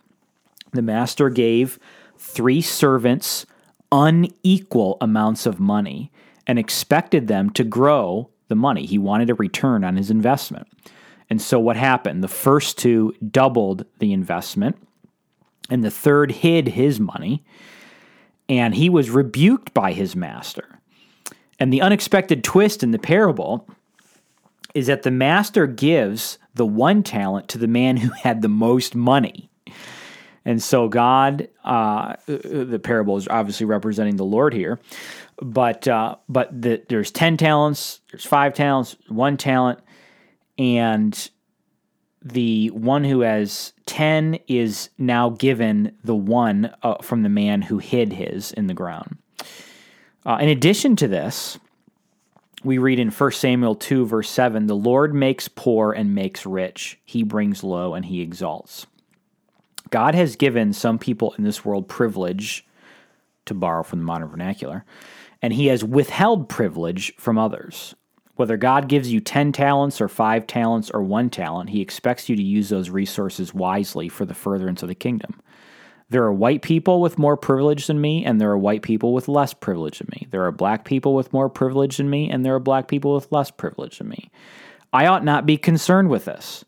The 0.73 0.83
master 0.83 1.29
gave 1.29 1.79
three 2.17 2.63
servants 2.63 3.45
unequal 3.93 4.97
amounts 5.03 5.45
of 5.45 5.61
money 5.61 6.11
and 6.47 6.59
expected 6.59 7.29
them 7.29 7.51
to 7.51 7.65
grow 7.65 8.31
the 8.49 8.55
money. 8.55 8.87
He 8.87 8.97
wanted 8.97 9.29
a 9.29 9.35
return 9.35 9.85
on 9.85 9.97
his 9.97 10.11
investment. 10.11 10.69
And 11.31 11.41
so 11.41 11.59
what 11.59 11.77
happened? 11.77 12.23
The 12.23 12.29
first 12.29 12.79
two 12.79 13.15
doubled 13.31 13.87
the 13.99 14.13
investment, 14.13 14.77
and 15.71 15.83
the 15.83 15.91
third 15.91 16.31
hid 16.31 16.69
his 16.69 17.01
money, 17.01 17.45
and 18.49 18.75
he 18.75 18.91
was 18.91 19.11
rebuked 19.11 19.73
by 19.73 19.93
his 19.93 20.15
master. 20.15 20.81
And 21.59 21.73
the 21.73 21.81
unexpected 21.81 22.45
twist 22.45 22.83
in 22.83 22.91
the 22.91 22.99
parable 22.99 23.67
is 24.75 24.89
that 24.89 25.03
the 25.03 25.11
master 25.11 25.67
gives 25.67 26.39
the 26.55 26.67
one 26.67 27.03
talent 27.03 27.49
to 27.49 27.59
the 27.59 27.69
man 27.69 27.97
who 27.97 28.11
had 28.11 28.43
the 28.43 28.49
most 28.49 28.95
money. 28.95 29.49
And 30.45 30.63
so 30.63 30.89
God, 30.89 31.49
uh, 31.65 32.17
the 32.27 32.81
parable 32.83 33.17
is 33.17 33.27
obviously 33.29 33.65
representing 33.65 34.17
the 34.17 34.25
Lord 34.27 34.53
here, 34.53 34.79
but 35.39 35.89
uh, 35.89 36.17
but 36.29 36.61
the, 36.61 36.83
there's 36.89 37.11
ten 37.11 37.39
talents, 37.39 38.01
there's 38.11 38.27
five 38.27 38.53
talents, 38.53 38.97
one 39.09 39.39
talent, 39.39 39.79
and 40.59 41.31
the 42.23 42.69
one 42.71 43.05
who 43.05 43.21
has 43.21 43.73
10 43.87 44.39
is 44.49 44.89
now 44.97 45.31
given 45.31 45.95
the 46.03 46.15
one 46.15 46.75
uh, 46.83 46.97
from 47.03 47.23
the 47.23 47.29
man 47.29 47.63
who 47.63 47.79
hid 47.79 48.13
his 48.13 48.53
in 48.53 48.67
the 48.67 48.75
ground. 48.75 49.19
Uh, 50.25 50.39
in 50.41 50.49
addition 50.49 50.97
to 50.97 51.07
this, 51.07 51.59
we 52.63 52.79
read 52.79 52.99
in 52.99 53.11
1 53.11 53.31
Samuel 53.33 53.75
2, 53.75 54.07
verse 54.07 54.31
7 54.31 54.67
the 54.67 54.75
Lord 54.75 55.15
makes 55.15 55.49
poor 55.49 55.93
and 55.93 56.15
makes 56.15 56.47
rich, 56.47 56.99
he 57.05 57.23
brings 57.23 57.63
low 57.63 57.95
and 57.95 58.07
he 58.07 58.23
exalts. 58.23 58.87
God 59.91 60.15
has 60.15 60.35
given 60.35 60.73
some 60.73 60.99
people 60.99 61.35
in 61.37 61.45
this 61.45 61.65
world 61.65 61.89
privilege, 61.89 62.67
to 63.47 63.55
borrow 63.55 63.83
from 63.83 63.99
the 63.99 64.05
modern 64.05 64.29
vernacular, 64.29 64.85
and 65.43 65.53
he 65.53 65.67
has 65.67 65.85
withheld 65.85 66.49
privilege 66.49 67.15
from 67.17 67.39
others. 67.39 67.95
Whether 68.37 68.57
God 68.57 68.89
gives 68.89 69.13
you 69.13 69.21
10 69.21 69.53
talents 69.53 70.01
or 70.01 70.09
5 70.09 70.47
talents 70.47 70.91
or 70.91 71.03
1 71.03 71.31
talent, 71.31 71.71
He 71.71 71.81
expects 71.81 72.29
you 72.29 72.37
to 72.37 72.43
use 72.43 72.69
those 72.69 72.91
resources 72.91 73.55
wisely 73.55 74.09
for 74.09 74.25
the 74.25 74.35
furtherance 74.35 74.83
of 74.83 74.89
the 74.89 74.95
kingdom. 74.95 75.41
There 76.11 76.25
are 76.25 76.33
white 76.33 76.63
people 76.63 77.01
with 77.01 77.19
more 77.19 77.37
privilege 77.37 77.87
than 77.87 78.01
me, 78.01 78.25
and 78.25 78.41
there 78.41 78.51
are 78.51 78.59
white 78.59 78.83
people 78.83 79.15
with 79.15 79.29
less 79.29 79.55
privilege 79.55 79.99
than 79.99 80.09
me. 80.13 80.27
There 80.31 80.45
are 80.45 80.53
black 80.53 80.85
people 80.85 81.15
with 81.15 81.33
more 81.33 81.49
privilege 81.49 81.97
than 81.97 82.11
me, 82.11 82.29
and 82.29 82.45
there 82.45 82.55
are 82.55 82.61
black 82.61 82.89
people 82.89 83.15
with 83.15 83.33
less 83.33 83.51
privilege 83.51 83.99
than 83.99 84.09
me. 84.09 84.31
I 84.93 85.07
ought 85.07 85.25
not 85.25 85.47
be 85.47 85.57
concerned 85.57 86.11
with 86.11 86.27
this. 86.27 86.65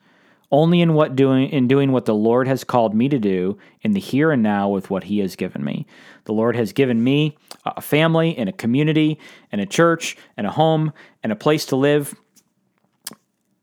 Only 0.50 0.80
in 0.80 0.94
what 0.94 1.16
doing 1.16 1.48
in 1.48 1.66
doing 1.66 1.90
what 1.90 2.04
the 2.04 2.14
Lord 2.14 2.46
has 2.46 2.62
called 2.62 2.94
me 2.94 3.08
to 3.08 3.18
do 3.18 3.58
in 3.82 3.92
the 3.92 4.00
here 4.00 4.30
and 4.30 4.42
now 4.42 4.68
with 4.68 4.90
what 4.90 5.04
He 5.04 5.18
has 5.18 5.34
given 5.34 5.64
me. 5.64 5.86
The 6.24 6.32
Lord 6.32 6.56
has 6.56 6.72
given 6.72 7.02
me 7.02 7.36
a 7.64 7.80
family 7.80 8.36
and 8.36 8.48
a 8.48 8.52
community 8.52 9.18
and 9.50 9.60
a 9.60 9.66
church 9.66 10.16
and 10.36 10.46
a 10.46 10.52
home 10.52 10.92
and 11.22 11.32
a 11.32 11.36
place 11.36 11.66
to 11.66 11.76
live. 11.76 12.14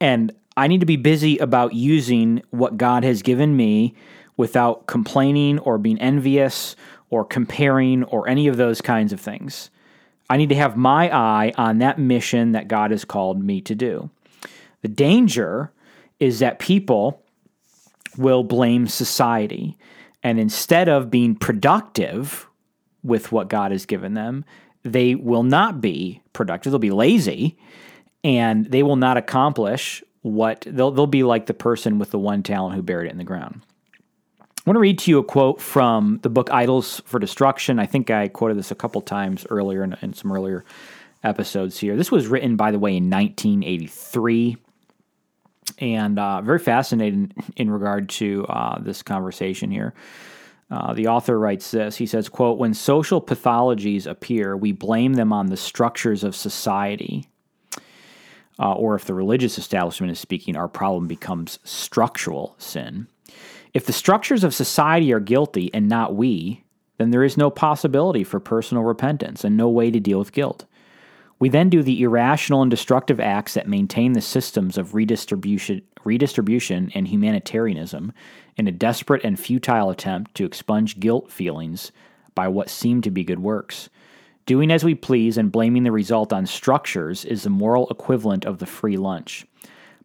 And 0.01 0.33
I 0.57 0.67
need 0.67 0.81
to 0.81 0.85
be 0.85 0.97
busy 0.97 1.37
about 1.37 1.73
using 1.73 2.41
what 2.51 2.77
God 2.77 3.03
has 3.03 3.21
given 3.21 3.55
me 3.55 3.95
without 4.37 4.87
complaining 4.87 5.59
or 5.59 5.77
being 5.77 5.99
envious 5.99 6.75
or 7.09 7.23
comparing 7.23 8.03
or 8.05 8.27
any 8.27 8.47
of 8.47 8.57
those 8.57 8.81
kinds 8.81 9.13
of 9.13 9.19
things. 9.19 9.69
I 10.29 10.37
need 10.37 10.49
to 10.49 10.55
have 10.55 10.75
my 10.75 11.15
eye 11.15 11.53
on 11.57 11.79
that 11.79 11.99
mission 11.99 12.53
that 12.53 12.67
God 12.67 12.91
has 12.91 13.05
called 13.05 13.43
me 13.43 13.61
to 13.61 13.75
do. 13.75 14.09
The 14.81 14.87
danger 14.87 15.71
is 16.23 16.39
that 16.39 16.57
people 16.57 17.21
will 18.17 18.45
blame 18.45 18.87
society. 18.87 19.77
And 20.23 20.39
instead 20.39 20.87
of 20.87 21.11
being 21.11 21.35
productive 21.35 22.47
with 23.03 23.33
what 23.33 23.49
God 23.49 23.71
has 23.71 23.85
given 23.85 24.13
them, 24.13 24.45
they 24.83 25.15
will 25.15 25.43
not 25.43 25.81
be 25.81 26.21
productive. 26.31 26.71
They'll 26.71 26.79
be 26.79 26.91
lazy 26.91 27.57
and 28.23 28.65
they 28.67 28.83
will 28.83 28.95
not 28.95 29.17
accomplish 29.17 30.01
what 30.21 30.65
they'll, 30.65 30.91
they'll 30.91 31.07
be 31.07 31.23
like 31.23 31.47
the 31.47 31.53
person 31.53 31.99
with 31.99 32.11
the 32.11 32.19
one 32.19 32.41
talent 32.41 32.75
who 32.75 32.81
buried 32.81 33.07
it 33.07 33.11
in 33.11 33.17
the 33.17 33.25
ground. 33.25 33.61
I 34.39 34.69
want 34.69 34.77
to 34.77 34.81
read 34.81 34.99
to 34.99 35.11
you 35.11 35.19
a 35.19 35.25
quote 35.25 35.59
from 35.59 36.19
the 36.23 36.29
book 36.29 36.49
Idols 36.53 37.01
for 37.03 37.19
Destruction. 37.19 37.79
I 37.79 37.85
think 37.85 38.09
I 38.09 38.29
quoted 38.29 38.57
this 38.57 38.71
a 38.71 38.75
couple 38.75 39.01
times 39.01 39.45
earlier 39.49 39.83
in, 39.83 39.97
in 40.01 40.13
some 40.13 40.31
earlier 40.31 40.63
episodes 41.21 41.79
here. 41.79 41.97
This 41.97 42.11
was 42.11 42.27
written, 42.27 42.55
by 42.55 42.71
the 42.71 42.79
way, 42.79 42.95
in 42.95 43.09
1983 43.09 44.55
and 45.79 46.19
uh, 46.19 46.41
very 46.41 46.59
fascinating 46.59 47.31
in 47.55 47.69
regard 47.69 48.09
to 48.09 48.45
uh, 48.47 48.79
this 48.79 49.01
conversation 49.01 49.71
here. 49.71 49.93
Uh, 50.71 50.93
the 50.93 51.07
author 51.07 51.37
writes 51.37 51.71
this. 51.71 51.97
He 51.97 52.05
says, 52.05 52.29
"quote 52.29 52.57
When 52.57 52.73
social 52.73 53.21
pathologies 53.21 54.07
appear, 54.07 54.57
we 54.57 54.71
blame 54.71 55.13
them 55.13 55.31
on 55.31 55.47
the 55.47 55.57
structures 55.57 56.23
of 56.23 56.35
society." 56.35 57.29
Uh, 58.59 58.73
or 58.73 58.95
if 58.95 59.05
the 59.05 59.13
religious 59.13 59.57
establishment 59.57 60.11
is 60.11 60.19
speaking, 60.19 60.55
our 60.55 60.67
problem 60.67 61.07
becomes 61.07 61.59
structural 61.63 62.55
sin. 62.57 63.07
If 63.73 63.87
the 63.87 63.93
structures 63.93 64.43
of 64.43 64.53
society 64.53 65.11
are 65.11 65.19
guilty 65.19 65.73
and 65.73 65.89
not 65.89 66.15
we, 66.15 66.63
then 66.97 67.09
there 67.09 67.23
is 67.23 67.37
no 67.37 67.49
possibility 67.49 68.23
for 68.23 68.39
personal 68.39 68.83
repentance 68.83 69.43
and 69.43 69.57
no 69.57 69.67
way 69.67 69.89
to 69.89 69.99
deal 69.99 70.19
with 70.19 70.31
guilt. 70.31 70.65
We 71.43 71.49
then 71.49 71.67
do 71.67 71.83
the 71.83 72.01
irrational 72.01 72.61
and 72.61 72.71
destructive 72.71 73.19
acts 73.19 73.55
that 73.55 73.67
maintain 73.67 74.13
the 74.13 74.21
systems 74.21 74.77
of 74.77 74.95
redistribution, 74.95 75.81
redistribution 76.05 76.89
and 76.95 77.05
humanitarianism 77.05 78.13
in 78.55 78.65
a 78.69 78.71
desperate 78.71 79.25
and 79.25 79.37
futile 79.37 79.89
attempt 79.89 80.35
to 80.35 80.45
expunge 80.45 81.01
guilt 81.01 81.29
feelings 81.29 81.91
by 82.33 82.47
what 82.47 82.69
seem 82.69 83.01
to 83.01 83.11
be 83.11 83.25
good 83.25 83.39
works. 83.39 83.89
Doing 84.45 84.71
as 84.71 84.85
we 84.85 84.95
please 84.95 85.37
and 85.37 85.51
blaming 85.51 85.83
the 85.83 85.91
result 85.91 86.31
on 86.31 86.45
structures 86.45 87.25
is 87.25 87.43
the 87.43 87.49
moral 87.49 87.89
equivalent 87.89 88.45
of 88.45 88.59
the 88.59 88.65
free 88.65 88.95
lunch. 88.95 89.45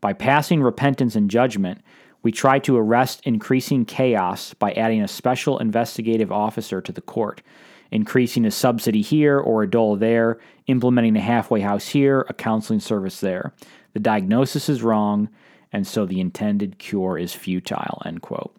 By 0.01 0.15
passing 0.15 0.61
repentance 0.61 1.15
and 1.15 1.31
judgment, 1.31 1.83
we 2.25 2.33
try 2.33 2.59
to 2.59 2.77
arrest 2.77 3.21
increasing 3.23 3.85
chaos 3.85 4.55
by 4.55 4.73
adding 4.73 5.03
a 5.03 5.07
special 5.07 5.59
investigative 5.59 6.33
officer 6.33 6.81
to 6.81 6.91
the 6.91 7.01
court 7.01 7.43
increasing 7.91 8.45
a 8.45 8.51
subsidy 8.51 9.03
here 9.03 9.39
or 9.39 9.63
a 9.63 9.71
dole 9.71 9.97
there, 9.97 10.39
implementing 10.67 11.17
a 11.17 11.21
halfway 11.21 11.61
house 11.61 11.89
here, 11.89 12.27
a 12.29 12.35
counseling 12.35 12.81
service 12.81 13.21
there. 13.21 13.53
The 13.95 14.01
diagnosis 14.01 14.69
is 14.69 14.83
wrong, 14.83 15.29
and 15.73 15.87
so 15.87 16.07
the 16.07 16.21
intended 16.21 16.79
cure 16.79 17.19
is 17.19 17.35
futile. 17.35 18.03
End 18.05 18.23
quote. 18.23 18.55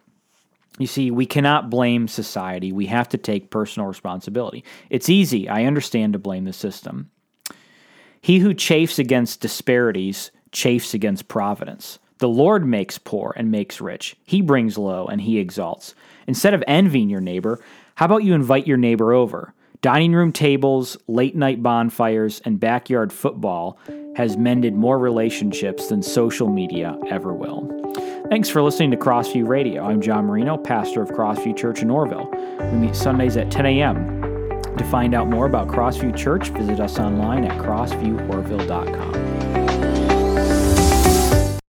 You 0.78 0.88
see, 0.88 1.12
we 1.12 1.26
cannot 1.26 1.70
blame 1.70 2.08
society. 2.08 2.72
We 2.72 2.86
have 2.86 3.10
to 3.10 3.18
take 3.18 3.52
personal 3.52 3.88
responsibility. 3.88 4.64
It's 4.90 5.10
easy, 5.10 5.50
I 5.50 5.66
understand, 5.66 6.14
to 6.14 6.20
blame 6.20 6.46
the 6.46 6.54
system. 6.54 7.12
He 8.22 8.40
who 8.40 8.54
chafes 8.54 9.00
against 9.00 9.42
disparities 9.42 10.32
chafes 10.52 10.94
against 10.94 11.28
providence. 11.28 12.00
The 12.20 12.30
Lord 12.30 12.66
makes 12.66 12.98
poor 12.98 13.34
and 13.38 13.52
makes 13.52 13.80
rich. 13.80 14.16
He 14.26 14.42
brings 14.42 14.78
low 14.78 15.06
and 15.06 15.22
he 15.22 15.38
exalts. 15.38 15.96
Instead 16.28 16.54
of 16.54 16.64
envying 16.68 17.10
your 17.10 17.22
neighbor, 17.22 17.62
how 18.00 18.06
about 18.06 18.24
you 18.24 18.34
invite 18.34 18.66
your 18.66 18.78
neighbor 18.78 19.12
over? 19.12 19.54
Dining 19.82 20.14
room 20.14 20.32
tables, 20.32 20.96
late 21.10 21.36
night 21.36 21.62
bonfires, 21.62 22.42
and 22.46 22.58
backyard 22.58 23.12
football 23.12 23.78
has 24.16 24.38
mended 24.38 24.74
more 24.74 24.98
relationships 24.98 25.90
than 25.90 26.02
social 26.02 26.48
media 26.48 26.98
ever 27.10 27.34
will. 27.34 27.68
Thanks 28.30 28.48
for 28.48 28.62
listening 28.62 28.92
to 28.92 28.98
Crossview 28.98 29.46
Radio. 29.46 29.84
I'm 29.84 30.00
John 30.00 30.28
Marino, 30.28 30.56
pastor 30.56 31.02
of 31.02 31.10
Crossview 31.10 31.58
Church 31.58 31.82
in 31.82 31.90
Orrville. 31.90 32.32
We 32.72 32.78
meet 32.88 32.96
Sundays 32.96 33.36
at 33.36 33.52
10 33.52 33.66
a.m. 33.66 34.22
To 34.78 34.84
find 34.86 35.14
out 35.14 35.28
more 35.28 35.46
about 35.46 35.68
Crossview 35.68 36.16
Church, 36.16 36.52
visit 36.52 36.80
us 36.80 37.00
online 37.00 37.44
at 37.44 37.62
crossvieworville.com. 37.62 39.49